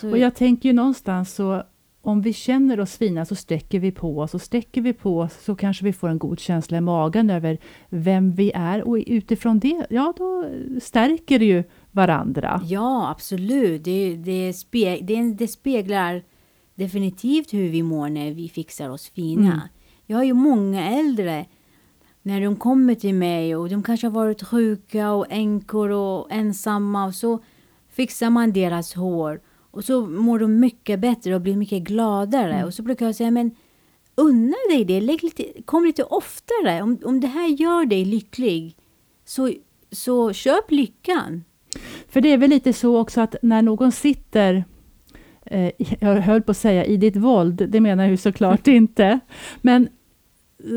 Så, 0.00 0.10
Och 0.10 0.18
jag 0.18 0.34
tänker 0.34 0.68
ju 0.68 0.72
någonstans 0.72 1.34
så 1.34 1.62
om 2.06 2.20
vi 2.20 2.32
känner 2.32 2.80
oss 2.80 2.96
fina 2.96 3.24
så 3.24 3.34
sträcker 3.34 3.80
vi 3.80 3.92
på 3.92 4.18
oss 4.18 4.34
och 4.34 4.42
sträcker 4.42 4.80
vi 4.82 4.92
på 4.92 5.20
oss 5.20 5.44
så 5.44 5.54
kanske 5.54 5.84
vi 5.84 5.92
får 5.92 6.08
en 6.08 6.18
god 6.18 6.40
känsla 6.40 6.78
i 6.78 6.80
magen 6.80 7.30
över 7.30 7.58
vem 7.88 8.32
vi 8.32 8.52
är 8.54 8.88
och 8.88 8.98
utifrån 9.06 9.58
det, 9.58 9.86
ja 9.90 10.14
då 10.16 10.50
stärker 10.80 11.38
det 11.38 11.44
ju 11.44 11.64
varandra. 11.90 12.60
Ja, 12.64 13.10
absolut. 13.10 13.84
Det, 13.84 14.16
det, 14.16 14.52
spe, 14.52 14.98
det, 15.02 15.32
det 15.32 15.48
speglar 15.48 16.22
definitivt 16.74 17.52
hur 17.52 17.68
vi 17.68 17.82
mår 17.82 18.08
när 18.08 18.30
vi 18.30 18.48
fixar 18.48 18.88
oss 18.90 19.08
fina. 19.08 19.52
Mm. 19.52 19.68
Jag 20.06 20.16
har 20.16 20.24
ju 20.24 20.34
många 20.34 20.90
äldre 20.90 21.46
när 22.22 22.40
de 22.40 22.56
kommer 22.56 22.94
till 22.94 23.14
mig 23.14 23.56
och 23.56 23.68
de 23.68 23.82
kanske 23.82 24.06
har 24.06 24.12
varit 24.12 24.42
sjuka 24.42 25.12
och 25.12 25.26
änkor 25.30 25.90
och 25.90 26.32
ensamma 26.32 27.04
och 27.04 27.14
så 27.14 27.38
fixar 27.90 28.30
man 28.30 28.52
deras 28.52 28.94
hår 28.94 29.40
och 29.74 29.84
så 29.84 30.06
mår 30.06 30.38
de 30.38 30.60
mycket 30.60 31.00
bättre 31.00 31.34
och 31.34 31.40
blir 31.40 31.56
mycket 31.56 31.82
gladare. 31.82 32.54
Mm. 32.54 32.66
Och 32.66 32.74
så 32.74 32.82
brukar 32.82 33.06
jag 33.06 33.14
säga, 33.14 33.30
men 33.30 33.50
unna 34.14 34.56
dig 34.70 34.84
det, 34.84 35.00
Lägg 35.00 35.22
lite, 35.22 35.62
kom 35.64 35.84
lite 35.84 36.04
oftare. 36.04 36.82
Om, 36.82 36.98
om 37.04 37.20
det 37.20 37.26
här 37.26 37.48
gör 37.48 37.84
dig 37.84 38.04
lycklig, 38.04 38.76
så, 39.24 39.50
så 39.90 40.32
köp 40.32 40.70
lyckan. 40.70 41.44
För 42.08 42.20
det 42.20 42.28
är 42.28 42.38
väl 42.38 42.50
lite 42.50 42.72
så 42.72 42.98
också 42.98 43.20
att 43.20 43.36
när 43.42 43.62
någon 43.62 43.92
sitter 43.92 44.64
eh, 45.46 45.70
jag 46.00 46.20
höll 46.20 46.42
på 46.42 46.50
att 46.50 46.56
säga 46.56 46.84
i 46.84 46.96
ditt 46.96 47.16
våld, 47.16 47.68
det 47.68 47.80
menar 47.80 48.04
jag 48.04 48.10
ju 48.10 48.16
såklart 48.16 48.66
inte. 48.66 49.20
Men 49.60 49.88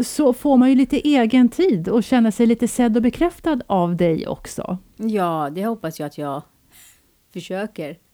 så 0.04 0.34
får 0.34 0.58
man 0.58 0.70
ju 0.70 0.76
lite 0.76 0.98
egen 0.98 1.50
tid 1.50 1.90
och 1.90 2.04
känna 2.04 2.32
sig 2.32 2.46
lite 2.46 2.68
sedd 2.68 2.96
och 2.96 3.04
bekräftad 3.04 3.62
av 3.68 3.96
dig 3.96 4.28
också. 4.28 4.78
Ja, 4.98 5.50
det 5.56 5.66
hoppas 5.66 6.00
jag 6.00 6.08
att 6.08 6.18
jag 6.18 6.42
försöker. 7.34 8.07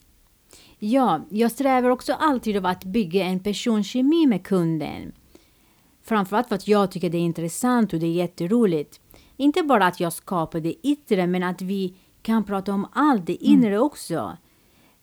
Ja, 0.86 1.22
jag 1.30 1.52
strävar 1.52 1.90
också 1.90 2.14
alltid 2.14 2.58
av 2.58 2.66
att 2.66 2.84
bygga 2.84 3.24
en 3.24 3.40
personkemi 3.40 4.28
med 4.28 4.44
kunden. 4.44 5.12
Framförallt 6.02 6.48
för 6.48 6.56
att 6.56 6.68
jag 6.68 6.92
tycker 6.92 7.10
det 7.10 7.18
är 7.18 7.22
intressant 7.22 7.94
och 7.94 8.00
det 8.00 8.06
är 8.06 8.12
jätteroligt. 8.12 9.00
Inte 9.38 9.64
bara 9.64 9.86
att 9.88 10.00
jag 10.00 10.14
skapar 10.14 10.60
det 10.60 10.88
yttre, 10.88 11.28
men 11.28 11.44
att 11.44 11.62
vi 11.62 11.96
kan 12.22 12.44
prata 12.44 12.74
om 12.74 12.88
allt 12.94 13.26
det 13.26 13.36
inre 13.36 13.80
också. 13.80 14.38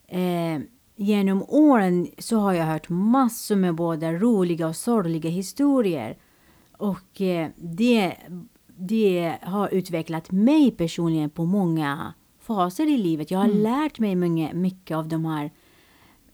Eh, 0.08 0.58
genom 0.96 1.44
åren 1.48 2.08
så 2.18 2.38
har 2.38 2.52
jag 2.52 2.64
hört 2.64 2.88
massor 2.88 3.56
med 3.56 3.74
både 3.74 4.12
roliga 4.12 4.68
och 4.68 4.76
sorgliga 4.76 5.30
historier. 5.30 6.18
Och 6.76 7.20
eh, 7.20 7.48
det, 7.56 8.16
det 8.76 9.36
har 9.42 9.68
utvecklat 9.74 10.30
mig 10.30 10.70
personligen 10.70 11.30
på 11.30 11.44
många 11.44 12.14
faser 12.38 12.86
i 12.86 12.96
livet. 12.96 13.30
Jag 13.30 13.38
har 13.38 13.48
lärt 13.48 13.98
mig 13.98 14.16
mycket 14.54 14.96
av 14.96 15.08
de 15.08 15.24
här 15.24 15.50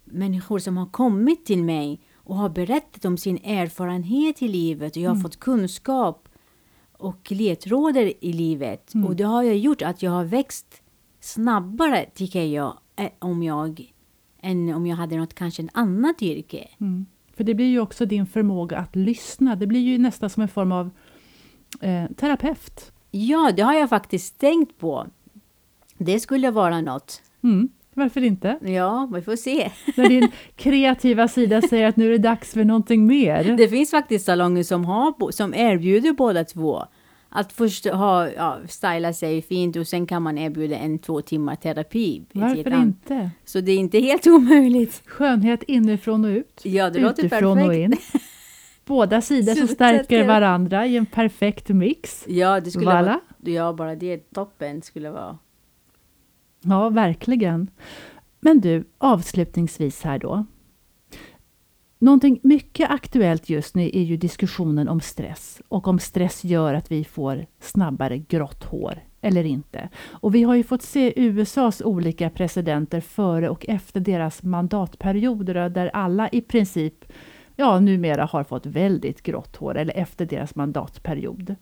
människor 0.07 0.59
som 0.59 0.77
har 0.77 0.87
kommit 0.87 1.45
till 1.45 1.63
mig 1.63 2.01
och 2.15 2.37
har 2.37 2.49
berättat 2.49 3.05
om 3.05 3.19
sin 3.19 3.39
erfarenhet 3.45 4.43
i 4.43 4.49
livet 4.49 4.97
och 4.97 5.03
jag 5.03 5.11
har 5.11 5.21
fått 5.21 5.41
kunskap 5.41 6.29
och 6.93 7.33
ledtrådar 7.33 8.13
i 8.21 8.33
livet. 8.33 8.93
Och 9.07 9.17
det 9.17 9.25
har 9.25 9.43
ju 9.43 9.55
gjort 9.55 9.83
att 9.83 10.03
jag 10.03 10.11
har 10.11 10.25
växt 10.25 10.83
snabbare, 11.21 12.07
tycker 12.15 12.43
jag, 12.45 12.79
eh, 12.97 13.11
om 13.19 13.43
jag 13.43 13.93
än 14.41 14.75
om 14.75 14.87
jag 14.87 14.97
hade 14.97 15.17
något 15.17 15.35
kanske 15.35 15.63
ett 15.63 15.71
annat 15.73 16.23
yrke. 16.23 16.69
Mm. 16.81 17.07
För 17.37 17.45
det 17.45 17.55
blir 17.55 17.67
ju 17.67 17.81
också 17.81 18.07
din 18.07 18.27
förmåga 18.27 18.79
att 18.79 18.97
lyssna. 18.97 19.57
Det 19.57 19.67
blir 19.67 19.81
ju 19.81 19.99
nästan 19.99 20.31
som 20.31 20.43
en 20.43 20.49
form 20.49 20.73
av 20.73 20.91
eh, 21.81 22.05
terapeut. 22.17 22.93
Ja, 23.11 23.53
det 23.57 23.63
har 23.63 23.75
jag 23.75 23.89
faktiskt 23.89 24.39
tänkt 24.39 24.79
på. 24.79 25.07
Det 25.99 26.21
skulle 26.21 26.51
vara 26.51 26.81
något. 26.81 27.23
Mm. 27.43 27.69
Varför 27.97 28.25
inte? 28.25 28.59
Ja, 28.63 29.11
vi 29.15 29.23
får 29.23 29.37
se. 29.37 29.71
När 29.97 30.09
din 30.09 30.29
kreativa 30.57 31.29
sida 31.29 31.63
säger 31.63 31.89
att 31.89 31.97
nu 31.97 32.07
är 32.07 32.11
det 32.11 32.19
dags 32.19 32.53
för 32.53 32.65
någonting 32.65 33.07
mer. 33.07 33.57
Det 33.57 33.69
finns 33.69 33.91
faktiskt 33.91 34.25
salonger 34.25 34.63
som, 34.63 34.85
har, 34.85 35.31
som 35.33 35.55
erbjuder 35.55 36.13
båda 36.13 36.45
två. 36.45 36.85
Att 37.29 37.53
först 37.53 37.87
ha, 37.87 38.29
ja, 38.31 38.59
styla 38.69 39.13
sig 39.13 39.43
fint 39.43 39.77
och 39.77 39.87
sen 39.87 40.07
kan 40.07 40.23
man 40.23 40.39
erbjuda 40.39 40.77
en 40.77 40.99
två 40.99 41.23
timmar 41.23 41.57
terapi. 41.57 42.23
Varför 42.33 42.83
inte? 42.83 43.31
Så 43.45 43.61
det 43.61 43.73
är 43.73 43.79
inte 43.79 43.99
helt 43.99 44.27
omöjligt. 44.27 45.03
Skönhet 45.07 45.63
inifrån 45.63 46.25
och 46.25 46.29
ut. 46.31 46.61
Ja, 46.65 46.91
det 46.91 47.01
låter 47.01 47.25
utifrån 47.25 47.63
och 47.63 47.75
in. 47.75 47.91
perfekt. 47.91 48.25
Båda 48.85 49.21
sidor 49.21 49.55
som 49.55 49.69
stärker 49.69 50.27
varandra 50.27 50.87
i 50.87 50.97
en 50.97 51.07
perfekt 51.07 51.69
mix. 51.69 52.25
Ja, 52.29 52.61
det 52.61 52.71
skulle 52.71 52.87
Voilà. 52.91 53.05
vara... 53.05 53.21
Ja, 53.45 53.73
bara 53.73 53.95
det 53.95 54.19
toppen 54.35 54.83
skulle 54.83 55.11
vara. 55.11 55.39
Ja, 56.69 56.89
verkligen. 56.89 57.71
Men 58.41 58.61
du, 58.61 58.85
avslutningsvis 58.99 60.03
här 60.03 60.19
då. 60.19 60.47
Någonting 61.99 62.41
mycket 62.43 62.91
aktuellt 62.91 63.49
just 63.49 63.75
nu 63.75 63.91
är 63.93 64.03
ju 64.03 64.17
diskussionen 64.17 64.89
om 64.89 65.01
stress 65.01 65.63
och 65.69 65.89
om 65.89 65.99
stress 65.99 66.45
gör 66.45 66.75
att 66.75 66.93
vi 66.93 67.05
får 67.05 67.47
snabbare 67.61 68.19
grått 68.19 68.65
hår 68.65 68.99
eller 69.21 69.45
inte. 69.45 69.89
Och 70.09 70.35
vi 70.35 70.43
har 70.43 70.55
ju 70.55 70.63
fått 70.65 70.83
se 70.83 71.13
USAs 71.17 71.83
olika 71.85 72.31
presidenter 72.31 73.01
före 73.01 73.49
och 73.49 73.67
efter 73.69 74.01
deras 74.01 74.43
mandatperioder 74.43 75.69
där 75.69 75.91
alla 75.93 76.29
i 76.29 76.41
princip 76.41 77.05
ja, 77.57 77.81
numera 77.81 78.25
har 78.25 78.45
fått 78.45 78.67
väldigt 78.67 79.23
grått 79.23 79.57
hår 79.57 79.77
eller 79.77 79.97
efter 79.97 80.27
deras 80.27 80.55
mandatperiod. 80.55 81.55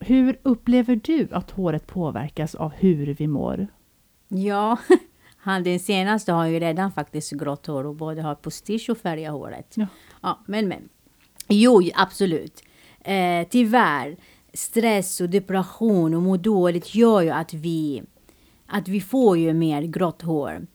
Hur 0.00 0.38
upplever 0.42 1.00
du 1.04 1.28
att 1.30 1.50
håret 1.50 1.86
påverkas 1.86 2.54
av 2.54 2.72
hur 2.72 3.14
vi 3.14 3.26
mår? 3.26 3.66
Ja, 4.34 4.78
han 5.36 5.62
den 5.62 5.80
senaste 5.80 6.32
har 6.32 6.46
ju 6.46 6.60
redan 6.60 6.92
faktiskt 6.92 7.32
grått 7.32 7.66
hår 7.66 7.86
och 7.86 7.94
både 7.94 8.22
har 8.22 8.34
postige 8.34 8.88
och 8.90 8.98
färgat 8.98 9.32
håret. 9.32 9.74
Ja. 9.74 9.86
Ja, 10.22 10.40
men 10.46 10.68
men. 10.68 10.88
Jo, 11.48 11.82
absolut. 11.94 12.62
Eh, 13.00 13.48
tyvärr, 13.50 14.16
stress 14.52 15.20
och 15.20 15.28
depression 15.28 16.14
och 16.14 16.22
må 16.22 16.36
dåligt 16.36 16.94
gör 16.94 17.22
ju 17.22 17.30
att 17.30 17.54
vi, 17.54 18.02
att 18.66 18.88
vi 18.88 19.00
får 19.00 19.38
ju 19.38 19.52
mer 19.52 19.82
grått 19.82 20.22
hår. 20.22 20.66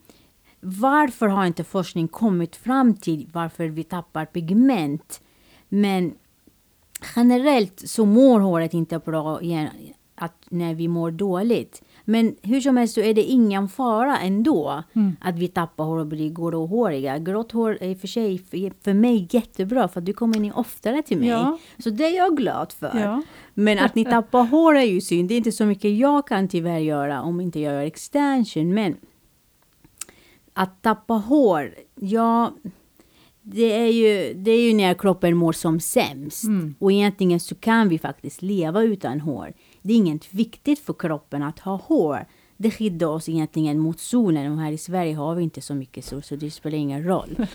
Varför 0.60 1.28
har 1.28 1.46
inte 1.46 1.64
forskning 1.64 2.08
kommit 2.08 2.56
fram 2.56 2.94
till 2.94 3.30
varför 3.34 3.68
vi 3.68 3.84
tappar 3.84 4.26
pigment? 4.26 5.22
Men 5.70 6.16
generellt 7.16 7.90
så 7.90 8.06
mår 8.06 8.40
håret 8.40 8.74
inte 8.74 9.00
bra 9.00 9.42
igen 9.42 9.70
att 10.16 10.46
när 10.50 10.74
vi 10.74 10.88
mår 10.88 11.12
dåligt. 11.12 11.82
Men 12.10 12.36
hur 12.42 12.62
som 12.62 12.78
helst 12.78 12.94
så 12.94 13.02
är 13.02 13.14
det 13.14 13.24
ingen 13.24 13.70
fara 13.70 14.20
ändå 14.20 14.84
att 15.20 15.36
vi 15.36 15.48
tappar 15.48 15.84
hår 15.84 15.98
och 15.98 16.08
blir 16.08 16.30
gråhåriga. 16.30 17.18
Grått 17.18 17.52
hår 17.52 17.78
är 17.82 17.96
för 17.96 18.08
sig 18.08 18.38
för, 18.84 18.94
mig 18.94 19.28
jättebra 19.32 19.88
för 19.88 20.00
att 20.00 20.06
du 20.06 20.14
kommer 20.14 20.38
in 20.38 20.52
oftare 20.52 21.02
till 21.02 21.18
mig. 21.18 21.28
Ja. 21.28 21.58
Så 21.78 21.90
det 21.90 22.06
är 22.06 22.18
jag 22.18 22.38
glad 22.38 22.72
för. 22.72 23.00
Ja. 23.00 23.22
Men 23.54 23.80
att 23.80 23.96
ni 23.96 24.06
tappar 24.16 24.44
hår 24.44 24.76
är 24.76 24.84
ju 24.84 25.02
synd. 25.02 25.30
Det 25.30 25.34
är 25.34 25.38
inte 25.38 25.52
så 25.52 25.66
mycket 25.66 25.98
jag 25.98 26.28
kan 26.28 26.48
tyvärr 26.48 26.80
göra 26.80 27.22
om 27.22 27.42
inte 27.42 27.60
jag 27.60 27.74
gör 27.74 27.82
extension. 27.82 28.74
Men 28.74 28.96
att 30.54 30.82
tappa 30.82 31.14
hår, 31.14 31.76
ja, 31.96 32.54
det 33.42 33.74
är 33.74 33.92
ju, 33.92 34.34
det 34.34 34.52
är 34.52 34.62
ju 34.62 34.74
när 34.74 34.94
kroppen 34.94 35.38
mår 35.38 35.54
som 35.54 35.80
sämst. 35.80 36.44
Och 36.80 36.92
egentligen 36.92 37.40
så 37.40 37.56
kan 37.56 37.90
vi 37.90 38.00
faktiskt 38.00 38.42
leva 38.42 38.84
utan 38.84 39.20
hår. 39.20 39.54
Det 39.82 39.94
är 39.94 39.98
inget 39.98 40.34
viktigt 40.34 40.80
för 40.80 40.94
kroppen 40.94 41.44
att 41.44 41.60
ha 41.60 41.76
hår. 41.76 42.26
Det 42.58 42.72
skyddar 42.72 43.08
oss 43.08 43.30
egentligen 43.30 43.80
mot 43.80 44.00
solen 44.00 44.52
och 44.52 44.58
här 44.58 44.72
i 44.72 44.78
Sverige 44.78 45.16
har 45.16 45.36
vi 45.36 45.44
inte 45.44 45.62
så 45.62 45.76
mycket 45.76 46.06
sol 46.06 46.24
så 46.24 46.36
det 46.36 46.52
spelar 46.52 46.78
ingen 46.78 47.04
roll. 47.04 47.48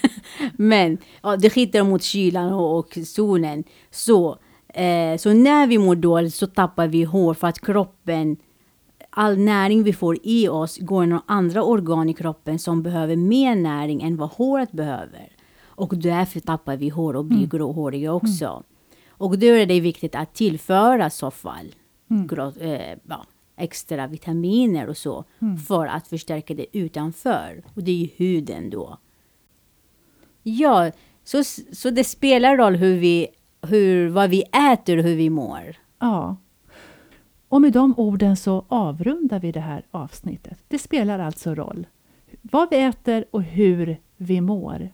Men 0.52 0.98
ja, 1.22 1.36
det 1.36 1.50
skyddar 1.50 1.84
mot 1.84 2.02
kylan 2.02 2.52
och, 2.52 2.78
och 2.78 2.98
solen. 3.06 3.64
Så, 3.90 4.38
eh, 4.68 5.16
så 5.16 5.32
när 5.32 5.66
vi 5.66 5.78
mår 5.78 5.96
dåligt 5.96 6.34
så 6.34 6.46
tappar 6.46 6.86
vi 6.86 7.04
hår 7.04 7.34
för 7.34 7.46
att 7.46 7.60
kroppen 7.60 8.36
all 9.10 9.38
näring 9.38 9.82
vi 9.82 9.92
får 9.92 10.18
i 10.22 10.48
oss 10.48 10.78
går 10.78 11.06
några 11.06 11.22
andra 11.26 11.62
organ 11.62 12.08
i 12.08 12.14
kroppen 12.14 12.58
som 12.58 12.82
behöver 12.82 13.16
mer 13.16 13.54
näring 13.54 14.02
än 14.02 14.16
vad 14.16 14.30
håret 14.30 14.72
behöver. 14.72 15.32
Och 15.64 15.96
därför 15.96 16.40
tappar 16.40 16.76
vi 16.76 16.88
hår 16.88 17.16
och 17.16 17.24
blir 17.24 17.46
gråhåriga 17.46 18.12
också. 18.12 18.62
Och 19.20 19.38
då 19.38 19.46
är 19.46 19.66
det 19.66 19.80
viktigt 19.80 20.14
att 20.14 20.34
tillföra 20.34 21.10
så 21.10 21.30
fall 21.30 21.74
grå, 22.08 22.52
eh, 22.60 22.98
ja, 23.08 23.26
extra 23.56 24.06
vitaminer 24.06 24.88
och 24.88 24.96
så 24.96 25.24
för 25.68 25.86
att 25.86 26.08
förstärka 26.08 26.54
det 26.54 26.78
utanför. 26.78 27.62
Och 27.74 27.82
det 27.82 27.90
är 27.90 27.96
ju 27.96 28.08
huden 28.16 28.70
då. 28.70 28.98
Ja, 30.42 30.90
så, 31.24 31.44
så 31.72 31.90
det 31.90 32.04
spelar 32.04 32.56
roll 32.56 32.76
hur 32.76 32.98
vi, 32.98 33.28
hur, 33.62 34.08
vad 34.08 34.30
vi 34.30 34.42
äter 34.72 34.98
och 34.98 35.04
hur 35.04 35.16
vi 35.16 35.30
mår. 35.30 35.76
Ja. 35.98 36.36
Och 37.48 37.60
med 37.60 37.72
de 37.72 37.94
orden 37.96 38.36
så 38.36 38.64
avrundar 38.68 39.40
vi 39.40 39.52
det 39.52 39.60
här 39.60 39.86
avsnittet. 39.90 40.58
Det 40.68 40.78
spelar 40.78 41.18
alltså 41.18 41.54
roll 41.54 41.86
vad 42.42 42.70
vi 42.70 42.76
äter 42.76 43.24
och 43.30 43.42
hur 43.42 43.96
vi 44.16 44.40
mår. 44.40 44.90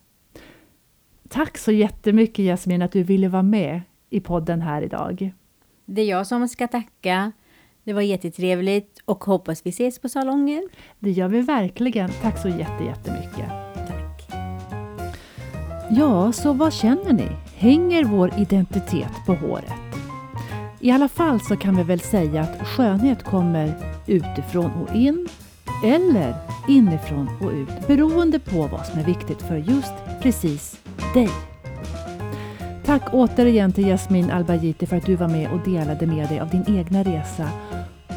Tack 1.29 1.59
så 1.59 1.73
jättemycket 1.73 2.45
Jasmin 2.45 2.83
att 2.83 2.93
du 2.93 3.03
ville 3.03 3.29
vara 3.29 3.43
med 3.43 3.81
i 4.11 4.21
podden 4.21 4.62
här 4.62 4.83
idag. 4.83 5.33
Det 5.85 6.03
är 6.03 6.07
jag 6.07 6.27
som 6.27 6.49
ska 6.49 6.69
tacka. 6.69 7.33
Det 7.85 7.92
var 7.92 8.03
jättetrevligt 8.03 9.03
och 9.05 9.25
hoppas 9.25 9.66
vi 9.66 9.71
ses 9.71 9.99
på 9.99 10.09
salongen. 10.09 10.69
Det 10.99 11.11
gör 11.11 11.29
vi 11.29 11.40
verkligen. 11.40 12.11
Tack 12.23 12.38
så 12.38 12.49
jättemycket. 12.49 13.49
Tack. 13.88 14.29
Ja, 15.90 16.33
så 16.33 16.53
vad 16.53 16.73
känner 16.73 17.12
ni? 17.12 17.29
Hänger 17.57 18.05
vår 18.05 18.33
identitet 18.38 19.12
på 19.27 19.35
håret? 19.35 19.73
I 20.81 20.90
alla 20.90 21.09
fall 21.09 21.40
så 21.40 21.57
kan 21.57 21.77
vi 21.77 21.83
väl 21.83 22.01
säga 22.01 22.42
att 22.42 22.66
skönhet 22.66 23.23
kommer 23.23 23.73
utifrån 24.07 24.71
och 24.71 24.95
in 24.95 25.29
eller 25.85 26.35
inifrån 26.69 27.29
och 27.40 27.53
ut 27.53 27.87
beroende 27.87 28.38
på 28.38 28.66
vad 28.66 28.87
som 28.87 28.99
är 29.01 29.05
viktigt 29.05 29.42
för 29.42 29.57
just 29.57 29.95
precis 30.23 30.81
dig. 31.14 31.31
Tack 32.87 33.03
återigen 33.12 33.72
till 33.72 33.87
Jasmin 33.87 34.31
Albajiti 34.31 34.87
för 34.87 34.96
att 34.96 35.07
du 35.07 35.16
var 35.16 35.29
med 35.29 35.51
och 35.51 35.61
delade 35.64 36.07
med 36.07 36.29
dig 36.29 36.40
av 36.40 36.51
din 36.51 36.79
egna 36.79 37.03
resa. 37.03 37.49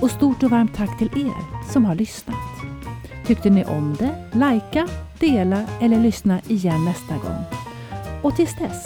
Och 0.01 0.11
stort 0.11 0.43
och 0.43 0.49
varmt 0.49 0.75
tack 0.75 0.97
till 0.97 1.09
er 1.15 1.71
som 1.71 1.85
har 1.85 1.95
lyssnat. 1.95 2.35
Tyckte 3.25 3.49
ni 3.49 3.65
om 3.65 3.95
det? 3.99 4.15
Lajka, 4.31 4.87
dela 5.19 5.65
eller 5.81 5.99
lyssna 5.99 6.41
igen 6.47 6.85
nästa 6.85 7.13
gång. 7.13 7.43
Och 8.21 8.35
tills 8.35 8.55
dess, 8.55 8.85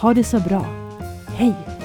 ha 0.00 0.14
det 0.14 0.24
så 0.24 0.40
bra. 0.40 0.66
Hej! 1.26 1.79